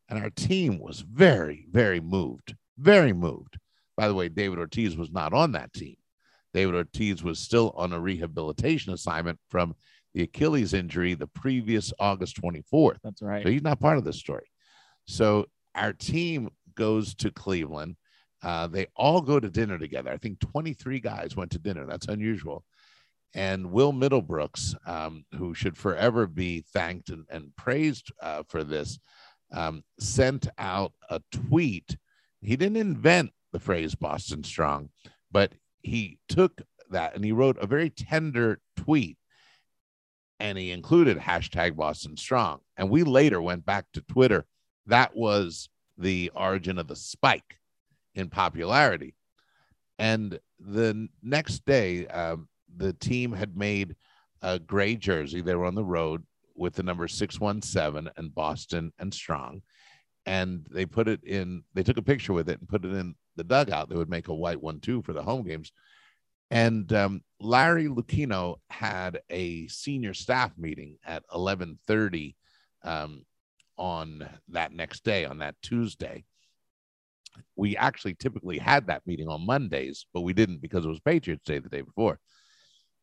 [0.09, 3.57] And our team was very, very moved, very moved.
[3.95, 5.95] By the way, David Ortiz was not on that team.
[6.53, 9.75] David Ortiz was still on a rehabilitation assignment from
[10.13, 12.97] the Achilles injury the previous August 24th.
[13.03, 13.43] That's right.
[13.43, 14.49] So he's not part of this story.
[15.05, 15.45] So
[15.75, 17.95] our team goes to Cleveland.
[18.43, 20.11] Uh, they all go to dinner together.
[20.11, 21.85] I think 23 guys went to dinner.
[21.85, 22.65] That's unusual.
[23.33, 28.99] And Will Middlebrooks, um, who should forever be thanked and, and praised uh, for this,
[29.53, 31.97] um, sent out a tweet.
[32.41, 34.89] He didn't invent the phrase Boston Strong,
[35.31, 39.17] but he took that and he wrote a very tender tweet
[40.39, 42.61] and he included hashtag Boston Strong.
[42.75, 44.45] And we later went back to Twitter.
[44.87, 47.59] That was the origin of the spike
[48.15, 49.13] in popularity.
[49.99, 53.95] And the next day, um, the team had made
[54.41, 55.41] a gray jersey.
[55.41, 56.23] They were on the road
[56.55, 59.61] with the number 617 and Boston and Strong.
[60.25, 63.15] And they put it in, they took a picture with it and put it in
[63.35, 63.89] the dugout.
[63.89, 65.71] They would make a white one too for the home games.
[66.51, 72.35] And um, Larry Lucchino had a senior staff meeting at 1130
[72.83, 73.25] um,
[73.77, 76.25] on that next day, on that Tuesday.
[77.55, 81.45] We actually typically had that meeting on Mondays, but we didn't because it was Patriots
[81.45, 82.19] Day the day before.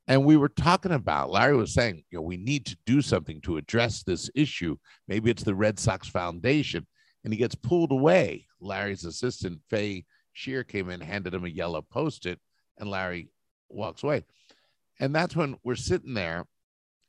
[0.08, 3.42] And we were talking about, Larry was saying, you know, we need to do something
[3.42, 4.76] to address this issue.
[5.06, 6.86] Maybe it's the Red Sox Foundation.
[7.24, 8.46] And he gets pulled away.
[8.58, 12.40] Larry's assistant, Faye Shear, came in, handed him a yellow post it,
[12.78, 13.28] and Larry
[13.68, 14.24] walks away.
[14.98, 16.46] And that's when we're sitting there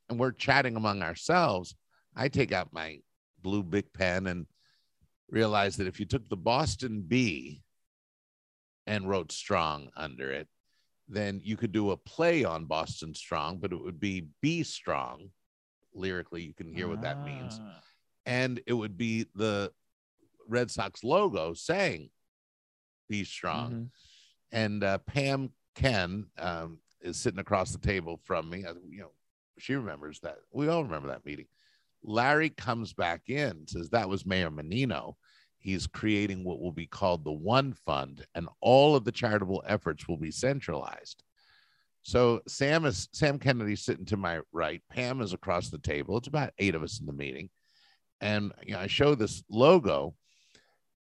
[0.10, 1.76] and we're chatting among ourselves.
[2.18, 3.00] I take out my
[3.42, 4.46] blue big pen and
[5.30, 7.62] realize that if you took the Boston B
[8.86, 10.50] and wrote strong under it,
[11.10, 15.32] then you could do a play on Boston Strong, but it would be Be Strong.
[15.94, 17.60] Lyrically, you can hear what that means.
[17.62, 17.82] Ah.
[18.26, 19.72] And it would be the
[20.48, 22.12] Red Sox logo saying
[23.10, 23.72] Be Strong.
[23.72, 23.90] Mhm.
[24.52, 28.66] And uh, Pam Kenn um, is sitting across the table from me.
[28.66, 29.12] I, you know,
[29.58, 30.38] she remembers that.
[30.52, 31.48] We all remember that meeting.
[32.04, 35.18] Larry comes back in, says that was Mayor Menino.
[35.60, 40.08] He's creating what will be called the One Fund, and all of the charitable efforts
[40.08, 41.24] will be centralized.
[42.04, 44.82] So Sam is Sam Kennedy sitting to my right.
[44.90, 46.18] Pam is across the table.
[46.18, 47.50] It's about eight of us in the meeting,
[48.22, 50.16] and you know, I show this logo,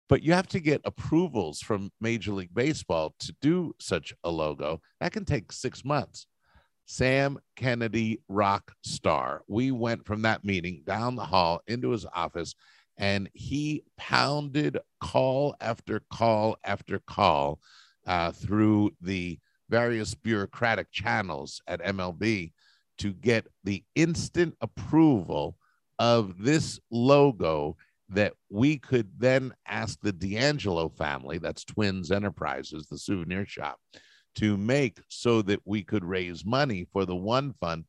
[0.08, 4.80] but you have to get approvals from Major League Baseball to do such a logo.
[5.00, 6.26] That can take six months.
[6.86, 9.42] Sam Kennedy, rock star.
[9.48, 12.54] We went from that meeting down the hall into his office,
[12.98, 17.60] and he pounded call after call after call
[18.06, 19.38] uh, through the
[19.68, 22.52] various bureaucratic channels at MLB
[22.98, 25.56] to get the instant approval
[25.98, 27.76] of this logo
[28.08, 33.78] that we could then ask the D'Angelo family, that's Twins Enterprises, the souvenir shop,
[34.36, 37.84] to make so that we could raise money for the one fund.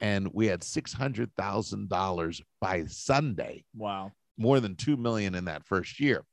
[0.00, 4.12] And we had $600,000 by Sunday, Wow.
[4.38, 6.24] More than 2 million in that first year.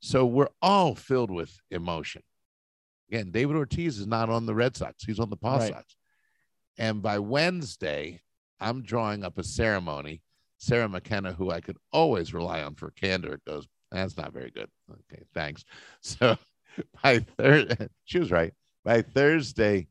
[0.00, 2.22] So we're all filled with emotion.
[3.10, 5.72] Again, David Ortiz is not on the Red Sox, he's on the Paw Right.
[5.72, 5.96] Sox.
[6.76, 8.20] And by Wednesday,
[8.60, 10.22] I'm drawing up a ceremony.
[10.58, 14.68] Sarah McKenna, who I could always rely on for candor, goes, That's not very good.
[14.90, 15.64] Okay, thanks.
[16.02, 16.36] So
[17.02, 18.52] by Thursday, she was right.
[18.84, 19.88] By Thursday,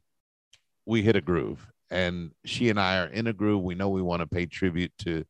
[0.85, 1.65] we hit a groove.
[1.89, 3.63] And she and I are in a groove.
[3.63, 5.25] We know we want to pay tribute to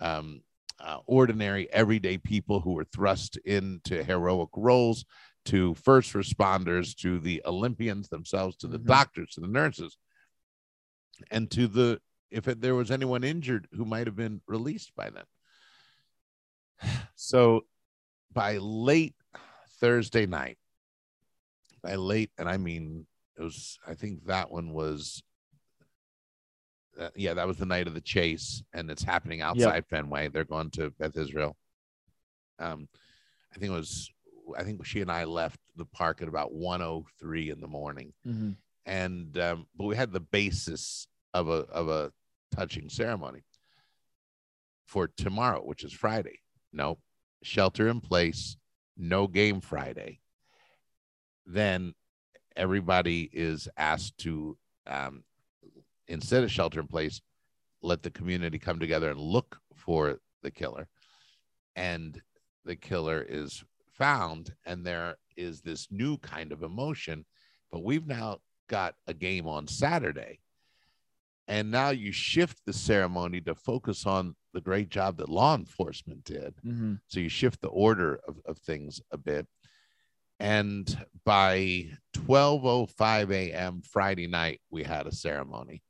[0.00, 0.42] um,
[0.80, 5.04] uh, ordinary, everyday people who were thrust into heroic roles,
[5.44, 8.86] to first responders, to the Olympians themselves, to the Mhm.
[8.86, 9.96] doctors, to the nurses,
[11.30, 12.00] and to the
[12.30, 15.24] if it, there was anyone injured who might have been released by then.
[17.14, 17.66] So
[18.32, 19.16] by late
[19.80, 20.58] Thursday night,
[21.82, 23.06] by late, and I mean,
[23.38, 25.22] it was, I think that one was,
[26.98, 30.28] uh, yeah, that was the night of the chase, and it's happening outside Fenway.
[30.28, 31.56] They're going to Beth Israel.
[32.58, 32.88] Um,
[33.54, 34.10] I think it was,
[34.56, 38.56] I think she and I left the park at about 103 in the morning Mhm.
[38.86, 42.12] and um, but we had the basis of a of a
[42.50, 43.44] touching ceremony
[44.86, 46.40] for tomorrow, which is Friday.
[46.72, 46.98] No
[47.42, 48.56] shelter in place,
[48.96, 50.20] no game Friday.
[51.46, 51.94] Then
[52.56, 55.24] everybody is asked to um,
[56.08, 57.20] instead of shelter in place,
[57.82, 60.88] let the community come together and look for the killer,
[61.76, 62.20] and
[62.64, 63.64] the killer is
[63.96, 67.24] found, and there is this new kind of emotion.
[67.70, 68.38] But we've now
[68.68, 70.40] got a game on Saturday.
[71.46, 76.24] And now you shift the ceremony to focus on the great job that law enforcement
[76.24, 76.54] did.
[76.64, 76.94] Mm-hmm.
[77.06, 79.46] So you shift the order of, of things a bit.
[80.40, 83.82] And by 12:05 a.m.
[83.82, 85.82] Friday night, we had a ceremony.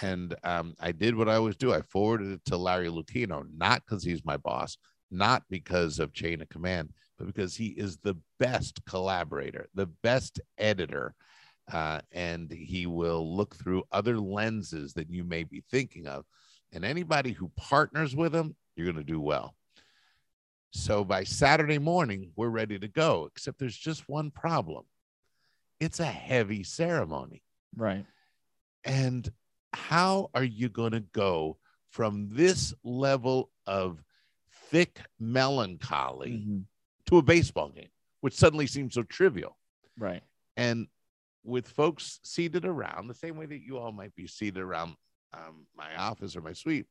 [0.00, 1.72] And um, I did what I always do.
[1.72, 4.78] I forwarded it to Larry Lucchino, not because he's my boss,
[5.10, 10.40] not because of chain of command, but because he is the best collaborator, the best
[10.56, 11.14] editor,
[11.72, 16.24] uh, and he will look through other lenses that you may be thinking of.
[16.72, 19.54] And anybody who partners with him, you're going to do well.
[20.70, 24.84] So by Saturday morning, we're ready to go, except there's just one problem
[25.82, 27.42] it's a heavy ceremony.
[27.76, 28.06] Right.
[28.84, 29.28] And
[29.72, 31.58] how are you going to go
[31.90, 34.02] from this level of
[34.70, 36.64] thick melancholy Mhm.
[37.06, 39.58] to a baseball game, which suddenly seems so trivial?
[39.98, 40.22] Right.
[40.56, 40.88] And
[41.44, 44.96] with folks seated around the same way that you all might be seated around
[45.34, 46.86] um, my office or my suite,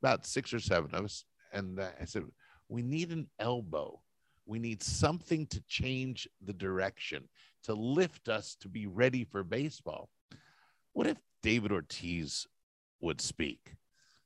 [0.00, 1.24] about six or seven of us.
[1.52, 2.24] And uh, I said,
[2.68, 4.00] we need an elbow.
[4.46, 7.28] We need something to change the direction,
[7.64, 10.08] to lift us to be ready for baseball.
[10.92, 12.46] What if David Ortiz
[13.00, 13.74] would speak?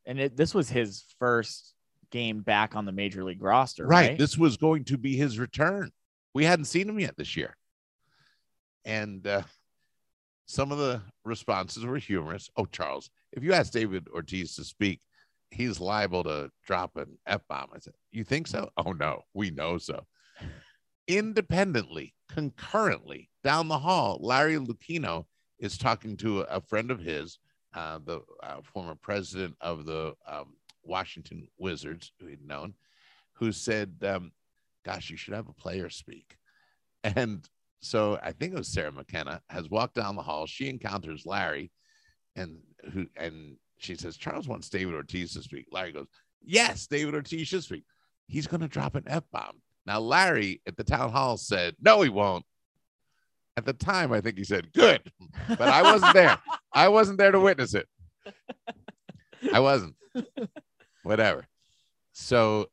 [0.07, 1.75] And it, this was his first
[2.11, 3.87] game back on the major league roster.
[3.87, 4.11] Right.
[4.11, 4.19] Right.
[4.19, 5.91] This was going to be his return.
[6.35, 7.57] We hadn't seen him yet this year.
[8.85, 9.43] And uh,
[10.47, 12.51] some of the responses were humorous.
[12.57, 15.01] Oh, Charles, if you ask David Ortiz to speak,
[15.51, 17.71] he's liable to drop an F bomb.
[17.75, 18.71] I said, You think so?
[18.77, 20.05] Oh, no, we know so.
[21.09, 25.27] Independently, concurrently, down the hall, Larry Lucchino
[25.65, 27.39] is talking to a, friend of his,
[27.75, 30.53] uh, the uh, former president of the um,
[30.83, 32.75] Washington Wizards, who he'd known,
[33.33, 34.31] who said, um,
[34.85, 36.37] Gosh, you should have a player speak.
[37.17, 37.47] And
[37.81, 40.47] so I think it was Sarah McKenna has walked down the hall.
[40.47, 41.71] She encounters Larry,
[42.35, 42.57] and
[42.95, 45.67] who and she says Charles wants David Ortiz to speak.
[45.71, 46.07] Larry goes,
[46.43, 47.85] "Yes, David Ortiz should speak.
[48.27, 52.09] He's to drop an f bomb." Now Larry at the town hall said, "No, he
[52.09, 52.47] won't."
[53.57, 55.01] At the time, I think he said, "Good,"
[55.49, 56.39] but I wasn't there.
[56.73, 57.87] I wasn't there to witness it.
[59.53, 59.95] I wasn't.
[61.05, 61.47] Whatever.
[62.13, 62.67] So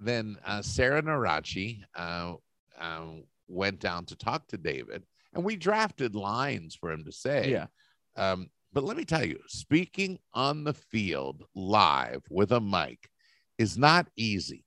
[0.00, 2.34] then uh, Sarah Narracci uh,
[2.78, 5.04] um, went down to talk to David,
[5.34, 7.50] and we drafted lines for him to say.
[7.50, 7.66] Yeah.
[8.16, 13.08] Um, but let me tell you, speaking on the field live with a mic
[13.56, 14.64] is not easy.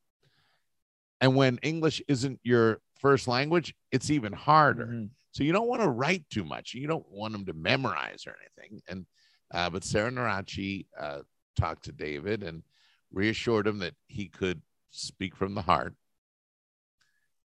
[1.20, 4.86] And when English isn't your first language, it's even harder.
[4.88, 5.10] Mhm.
[5.38, 6.74] So you don't want to write too much.
[6.74, 8.82] You don't want them to memorize or anything.
[8.90, 9.06] And
[9.54, 11.20] uh, but Sarah Narracci uh,
[11.56, 12.64] talked to David and
[13.12, 15.94] reassured him that he could speak from the heart.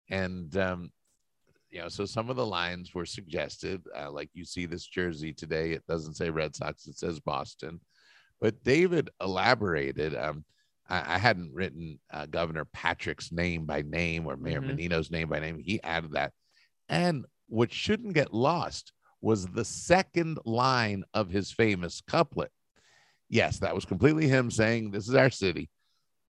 [0.09, 0.91] And um,
[1.69, 5.35] you know, so some of the lines were suggested, uh, like you see this jersey
[5.35, 5.73] today.
[5.73, 7.79] It doesn't say Red Sox; it says Boston.
[8.41, 10.17] But David elaborated.
[10.17, 10.47] Um,
[10.89, 14.69] I, I hadn't written uh, Governor Patrick's name by name or Mayor Mhm.
[14.69, 15.59] Menino's name by name.
[15.59, 16.33] He added that,
[16.89, 22.51] and what shouldn't get lost was the second line of his famous couplet.
[23.29, 25.71] Yes, that was completely him saying, This is our city.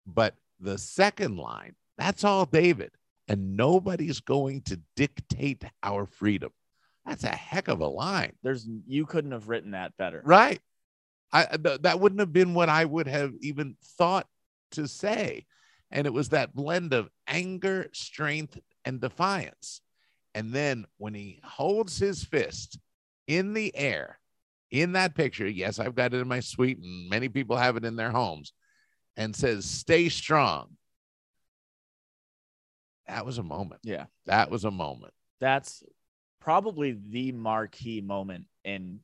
[0.06, 2.92] But the second line, that's all David.
[3.28, 6.52] And nobody's going to dictate our freedom.
[7.06, 8.34] That's a heck of a line.
[8.44, 10.22] There's you couldn't have written that better.
[10.26, 10.60] Right.
[11.32, 14.28] I th- that wouldn't have been what I would have even thought
[14.72, 15.46] to say.
[15.92, 19.82] And it was that blend of anger, strength, and defiance.
[20.34, 22.80] And then when he holds his fist
[23.28, 24.20] in the air
[24.70, 27.86] in that picture, yes, I've got it in my suite, and many people have it
[27.86, 28.54] in their homes,
[29.18, 30.78] and says, Stay strong.
[33.08, 33.82] That was a moment.
[33.84, 34.06] Yeah.
[34.26, 35.14] That was a moment.
[35.42, 35.84] That's
[36.40, 39.02] probably the marquee moment in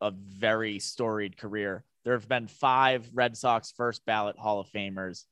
[0.00, 1.84] a very storied career.
[2.04, 5.24] There have been five Red Sox first ballot Hall of Famers.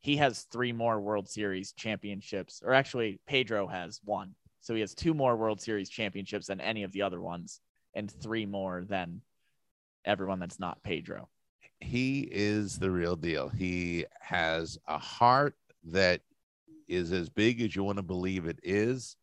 [0.00, 4.34] He has three more World Series championships, or actually, Pedro has one.
[4.60, 7.60] So he has two more World Series championships than any of the other ones,
[7.94, 9.22] and three more than
[10.04, 11.28] everyone that's not Pedro.
[11.80, 13.48] he is the real deal.
[13.48, 15.54] He has a heart
[15.84, 16.22] that
[16.88, 19.16] is as big as you want to believe it is.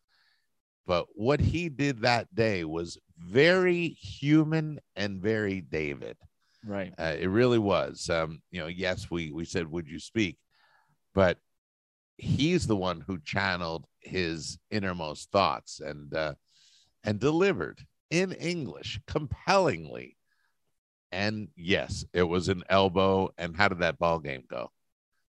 [0.87, 6.17] But what he did that day was very human and very David.
[6.63, 6.93] Right.
[6.97, 8.09] Uh, it really was.
[8.09, 10.37] Um, you know, yes, we we said, "Would you speak?"
[11.13, 11.39] But
[12.17, 16.33] he's the one who channeled his innermost thoughts and uh,
[17.03, 20.17] and delivered in English compellingly.
[21.11, 23.29] And yes, it was an elbow.
[23.37, 24.71] And how did that ball game go?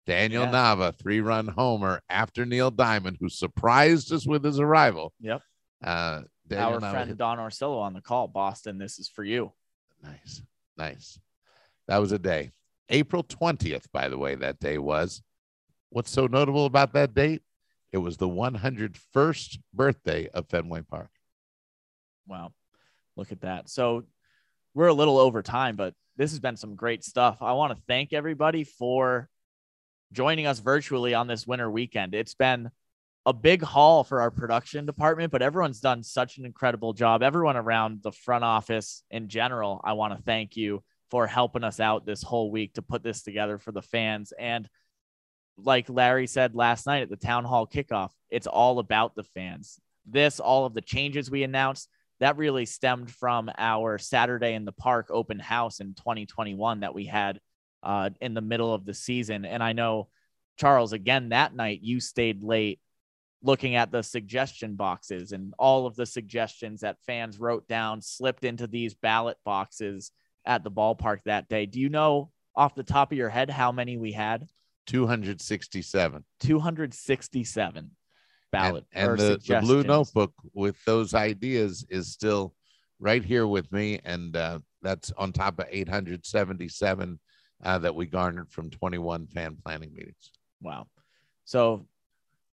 [0.07, 0.51] Daniel Yeah.
[0.51, 5.13] Nava, three run homer after Neil Diamond, who surprised us with his arrival.
[5.19, 5.41] Yep.
[5.83, 8.27] Uh, Daniel Our would friend hit- Don Orsillo on the call.
[8.27, 9.51] Boston, this is for you.
[10.03, 10.41] Nice,
[10.77, 11.19] nice.
[11.87, 12.51] That was a day.
[12.89, 15.21] April 20th, by the way, that day was.
[15.89, 17.41] What's so notable about that date?
[17.91, 21.09] It was the 101st birthday of Fenway Park.
[22.27, 22.51] Wow.
[23.15, 23.69] Look at that.
[23.69, 24.03] So
[24.73, 27.41] we're a little over time, but this has been some great stuff.
[27.41, 29.29] I want to thank everybody for
[30.11, 32.13] joining us virtually on this winter weekend.
[32.13, 32.69] It's been
[33.25, 37.23] a big haul for our production department, but everyone's done such an incredible job.
[37.23, 41.79] Everyone around the front office in general, I want to thank you for helping us
[41.79, 44.31] out this whole week to put this together for the fans.
[44.37, 44.67] And
[45.57, 49.79] like Larry said last night at the town hall kickoff, it's all about the fans.
[50.05, 51.89] This, all of the changes we announced,
[52.19, 57.05] that really stemmed from our Saturday in the Park open house in 2021 that we
[57.05, 57.39] had
[57.83, 59.45] uh, in the middle of the season.
[59.45, 60.09] And I know,
[60.57, 62.79] Charles, again, that night you stayed late
[63.41, 68.43] looking at the suggestion boxes and all of the suggestions that fans wrote down slipped
[68.43, 70.11] into these ballot boxes
[70.45, 71.65] at the ballpark that day.
[71.65, 74.47] Do you know off the top of your head how many we had?
[74.85, 76.23] 267.
[76.39, 77.91] 267
[78.51, 82.53] ballot and, and the, the blue notebook with those ideas is still
[82.99, 87.19] right here with me and uh, that's on top of 877
[87.63, 90.31] uh, that we garnered from 21 fan planning meetings
[90.61, 90.87] Wow.
[91.45, 91.85] So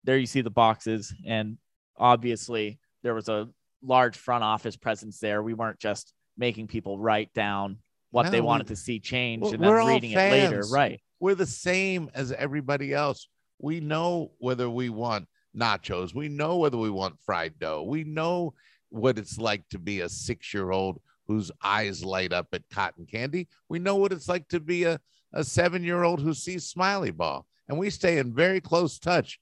[0.04, 1.58] there you see the boxes, and
[1.98, 3.50] obviously there was a
[3.82, 5.44] large front office presence there.
[5.44, 7.78] We weren't just making people write down
[8.12, 10.64] what No, they we- wanted to see change Well, and then reading it later.
[10.72, 11.02] Right.
[11.20, 13.28] We're the same as everybody else
[13.60, 18.54] we know whether we want nachos we know whether we want fried dough we know
[18.90, 23.06] what it's like to be a six year old whose eyes light up at cotton
[23.06, 25.00] candy we know what it's like to be a,
[25.34, 29.40] a seven year old who sees smiley ball and we stay in very close touch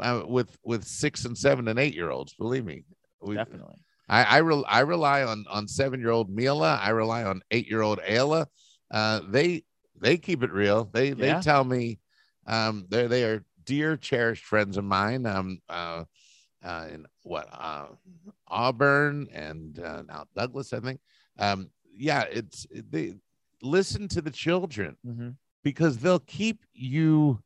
[0.00, 2.84] uh, with with six and seven and eight year olds believe me
[3.22, 3.76] we, Definitely.
[4.08, 6.78] I I, rel I rely on on seven year old Mila.
[6.82, 8.46] I rely on eight year old Ayla.
[8.90, 9.62] Uh, they
[10.00, 10.84] they keep it real.
[10.84, 11.14] They Yeah.
[11.36, 11.98] they tell me
[12.46, 15.26] um, they they are dear cherished friends of mine.
[15.26, 16.04] Um, uh,
[16.62, 17.86] uh, in what uh,
[18.48, 21.00] Auburn and uh, now Douglas, I think.
[21.38, 23.14] Um, yeah, it's they
[23.62, 25.36] listen to the children Mhm.
[25.62, 27.42] because they'll keep you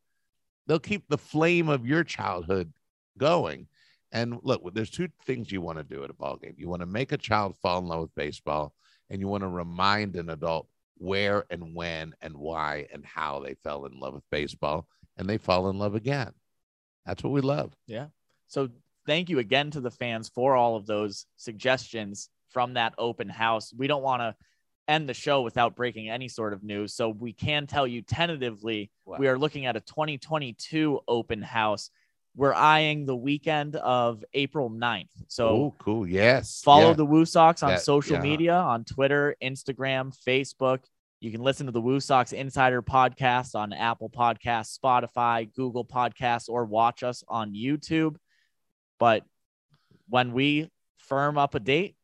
[0.67, 2.73] they'll keep the flame of your childhood
[3.19, 3.69] going
[4.13, 6.81] and look there's two things you want to do at a ball game you want
[6.81, 8.73] to make a child fall in love with baseball
[9.11, 13.55] and you want to remind an adult where and when and why and how they
[13.63, 14.87] fell in love with baseball
[15.17, 16.33] and they fall in love again
[17.07, 18.07] that's what we love Yeah.
[18.47, 18.69] So
[19.07, 23.73] thank you again to the fans for all of those suggestions from that open house.
[23.77, 24.35] We don't want to
[24.87, 26.95] end the show without breaking any sort of news.
[26.95, 31.91] So we can tell you tentatively we are looking at a 2022 open house.
[32.37, 35.09] We're eyeing the weekend of April 9th.
[35.29, 36.93] So oh cool yes follow Yeah.
[36.95, 38.23] the WooSox on That- social yeah.
[38.23, 40.81] media on Twitter, Instagram, Facebook.
[41.21, 46.65] You can listen to the WooSox Insider podcast on Apple Podcasts, Spotify, Google Podcasts, or
[46.67, 48.17] watch us on YouTube.
[48.99, 49.25] But
[50.09, 51.97] when we firm up a date,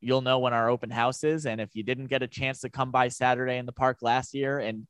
[0.00, 1.46] you'll know when our open house is.
[1.46, 4.34] And if you didn't get a chance to come by Saturday in the park last
[4.34, 4.86] year and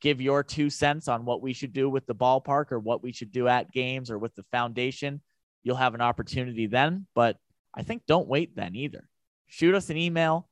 [0.00, 3.12] give your two cents on what we should do with the ballpark or what we
[3.12, 5.20] should do at games or with the foundation,
[5.62, 7.06] you'll have an opportunity then.
[7.14, 7.38] But
[7.74, 9.08] I think don't wait then either.
[9.46, 10.48] Shoot us an email.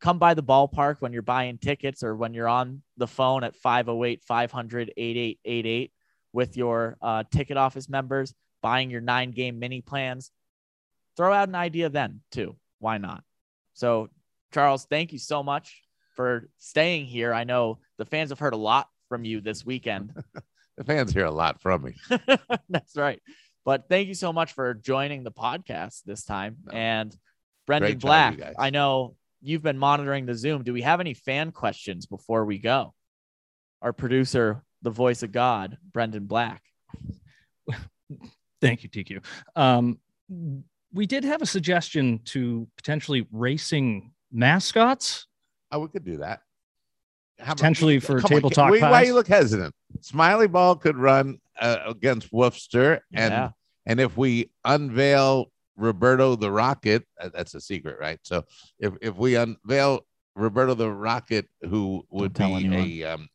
[0.00, 3.56] Come by the ballpark when you're buying tickets or when you're on the phone at
[3.56, 5.92] 508 500 8888
[6.32, 10.30] with your uh, ticket office members, buying your nine game mini plans.
[11.16, 12.56] Throw out an idea then, too.
[12.78, 13.24] Why not?
[13.72, 14.10] So,
[14.52, 15.85] Charles, thank you so much
[16.16, 17.32] for staying here.
[17.32, 20.12] I know the fans have heard a lot from you this weekend.
[20.76, 21.94] the fans hear a lot from me
[22.68, 23.20] That's right.
[23.64, 26.56] But thank you so much for joining the podcast this time.
[26.64, 26.72] No.
[26.72, 27.16] And
[27.66, 28.44] Brendan Great Black, you.
[28.58, 30.62] I know you've been monitoring the Zoom.
[30.62, 32.94] Do we have any fan questions before we go?
[33.82, 36.62] Our producer, the voice of God, Brendan Black.
[38.60, 39.24] Thank you, TQ.
[39.56, 39.98] Um,
[40.92, 45.26] we did have a suggestion to potentially racing mascots.
[45.72, 46.40] Oh we could do that
[47.38, 50.46] How about- Potentially for Come on, Table Ke- Talk wait, why you look hesitant smiley
[50.48, 53.50] ball could run uh, against Worcester and Yeah.
[53.88, 58.18] And if we unveil Roberto the Rocket, uh, that's a secret, right?
[58.24, 58.44] So
[58.80, 60.00] if if we unveil
[60.34, 62.84] Roberto the Rocket, who would tell be anyone.
[62.84, 63.28] a um,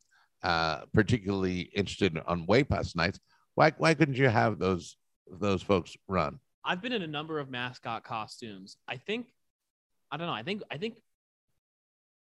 [0.44, 3.18] uh, particularly interested on way past nights,
[3.56, 4.98] why why couldn't you have those
[5.32, 6.38] those folks run?
[6.66, 8.76] I've been in a number of mascot costumes.
[8.90, 9.28] I think,
[10.12, 10.34] I don't know.
[10.34, 11.02] I think, I think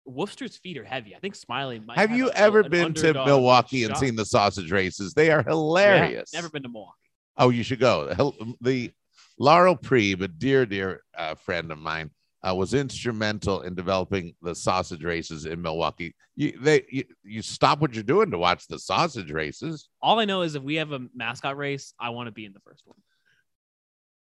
[0.09, 1.14] Worcester's feet are heavy.
[1.14, 4.00] I think Smiley might have you a- ever been to Milwaukee and shot.
[4.00, 5.12] seen the sausage races?
[5.14, 6.32] They are Yeah, hilarious.
[6.32, 6.94] never been to Milwaukee.
[7.36, 8.34] Oh, you should go.
[8.61, 8.90] The
[9.38, 12.11] Laurel Prieb, a dear, dear uh, friend of mine,
[12.42, 16.14] uh, was instrumental in developing the sausage races in Milwaukee.
[16.36, 19.88] You, they, you, you stop what you're doing to watch the sausage races.
[20.02, 22.52] All I know is if we have a mascot race, I want to be in
[22.52, 22.96] the first one.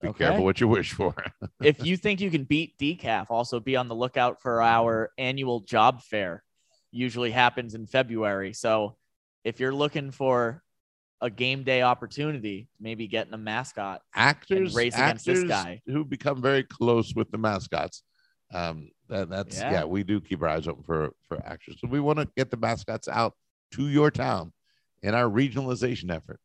[0.01, 0.25] Be Okay.
[0.25, 1.15] careful what you wish for.
[1.61, 5.61] if you think you can beat decaf, also be on the lookout for our annual
[5.61, 6.43] job fair.
[6.91, 8.53] Usually happens in February.
[8.53, 8.97] So
[9.43, 10.63] if you're looking for
[11.19, 14.01] a game day opportunity, maybe getting a mascot.
[14.13, 15.81] actors, race against this actors guy.
[15.87, 18.03] who become very close with the mascots.
[18.53, 19.71] Um, that, that's yeah.
[19.71, 19.83] Yeah.
[19.85, 21.77] we do keep our eyes open for for actors.
[21.81, 23.33] So we want to get the mascots out
[23.71, 24.53] to your town
[25.01, 26.39] in our regionalization effort.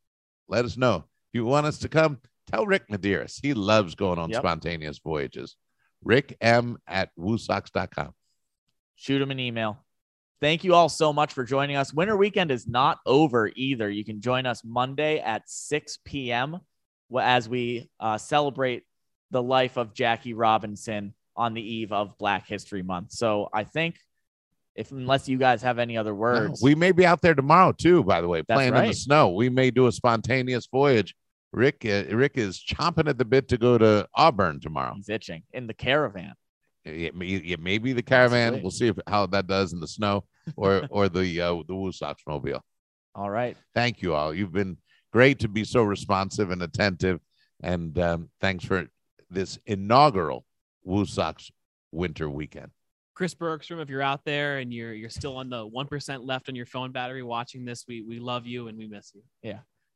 [0.49, 2.19] Let us know if you want us to come.
[2.53, 3.39] Tell Rick Medeiros.
[3.43, 4.41] He loves going on Yep.
[4.41, 5.57] spontaneous voyages.
[6.05, 8.13] Rick M at WooSox.com.
[8.95, 9.79] shoot him an email.
[10.41, 11.93] Thank you all so much for joining us.
[11.95, 13.89] Winter weekend is not over either.
[13.91, 16.61] You can join us Monday at 6 p.m.
[17.21, 18.85] as we uh, celebrate
[19.31, 23.13] the life of Jackie Robinson on the eve of Black History Month.
[23.13, 23.97] So I think,
[24.77, 27.73] if unless you guys have any other No, words, we may be out there tomorrow
[27.73, 28.03] too.
[28.05, 29.31] By the way, That's playing in the snow.
[29.31, 31.15] We may do a spontaneous voyage.
[31.53, 34.95] Rick, uh, Rick is chomping at the bit to go to Auburn tomorrow.
[34.95, 36.35] he's itching in the caravan.
[36.85, 38.61] It may, it may be the caravan.
[38.61, 40.25] We'll see if how that does in the snow
[40.57, 42.61] or or the uh, the WooSox mobile.
[43.15, 43.57] All right.
[43.75, 44.35] Thank you all.
[44.35, 44.79] You've been
[45.13, 47.21] great to be so responsive and attentive,
[47.63, 48.89] and um, thanks for
[49.31, 50.45] this inaugural
[50.87, 51.51] WooSox
[51.93, 52.71] winter weekend.
[53.15, 56.49] Chris Bergstrom, if you're out there and you're you're still on the one percent left
[56.49, 59.23] on your phone battery watching this, we we love you and we miss you.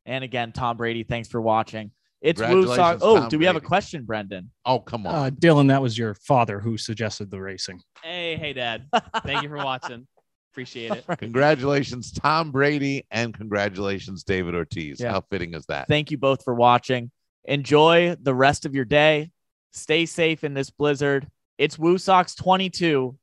[0.06, 1.90] And again, Tom Brady, thanks for watching.
[2.22, 2.98] It's WooSox.
[3.02, 3.68] Oh, Tom do we have a Brady.
[3.68, 4.50] question, Brendan?
[4.64, 5.14] Oh come on!
[5.14, 7.80] Uh, Dylan, that was your father who suggested the racing.
[8.02, 8.86] Hey, hey, Dad.
[9.24, 10.06] Thank you for watching.
[10.52, 11.04] Appreciate it.
[11.18, 14.98] congratulations, Tom Brady, and congratulations, David Ortiz.
[14.98, 15.10] Yeah.
[15.10, 15.86] How fitting is that?
[15.88, 17.10] Thank you both for watching.
[17.44, 19.30] Enjoy the rest of your day.
[19.72, 21.28] Stay safe in this blizzard.
[21.58, 23.16] It's WooSox 22.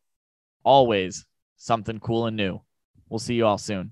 [0.64, 1.26] Always
[1.58, 2.62] something cool and new.
[3.10, 3.92] We'll see you all soon.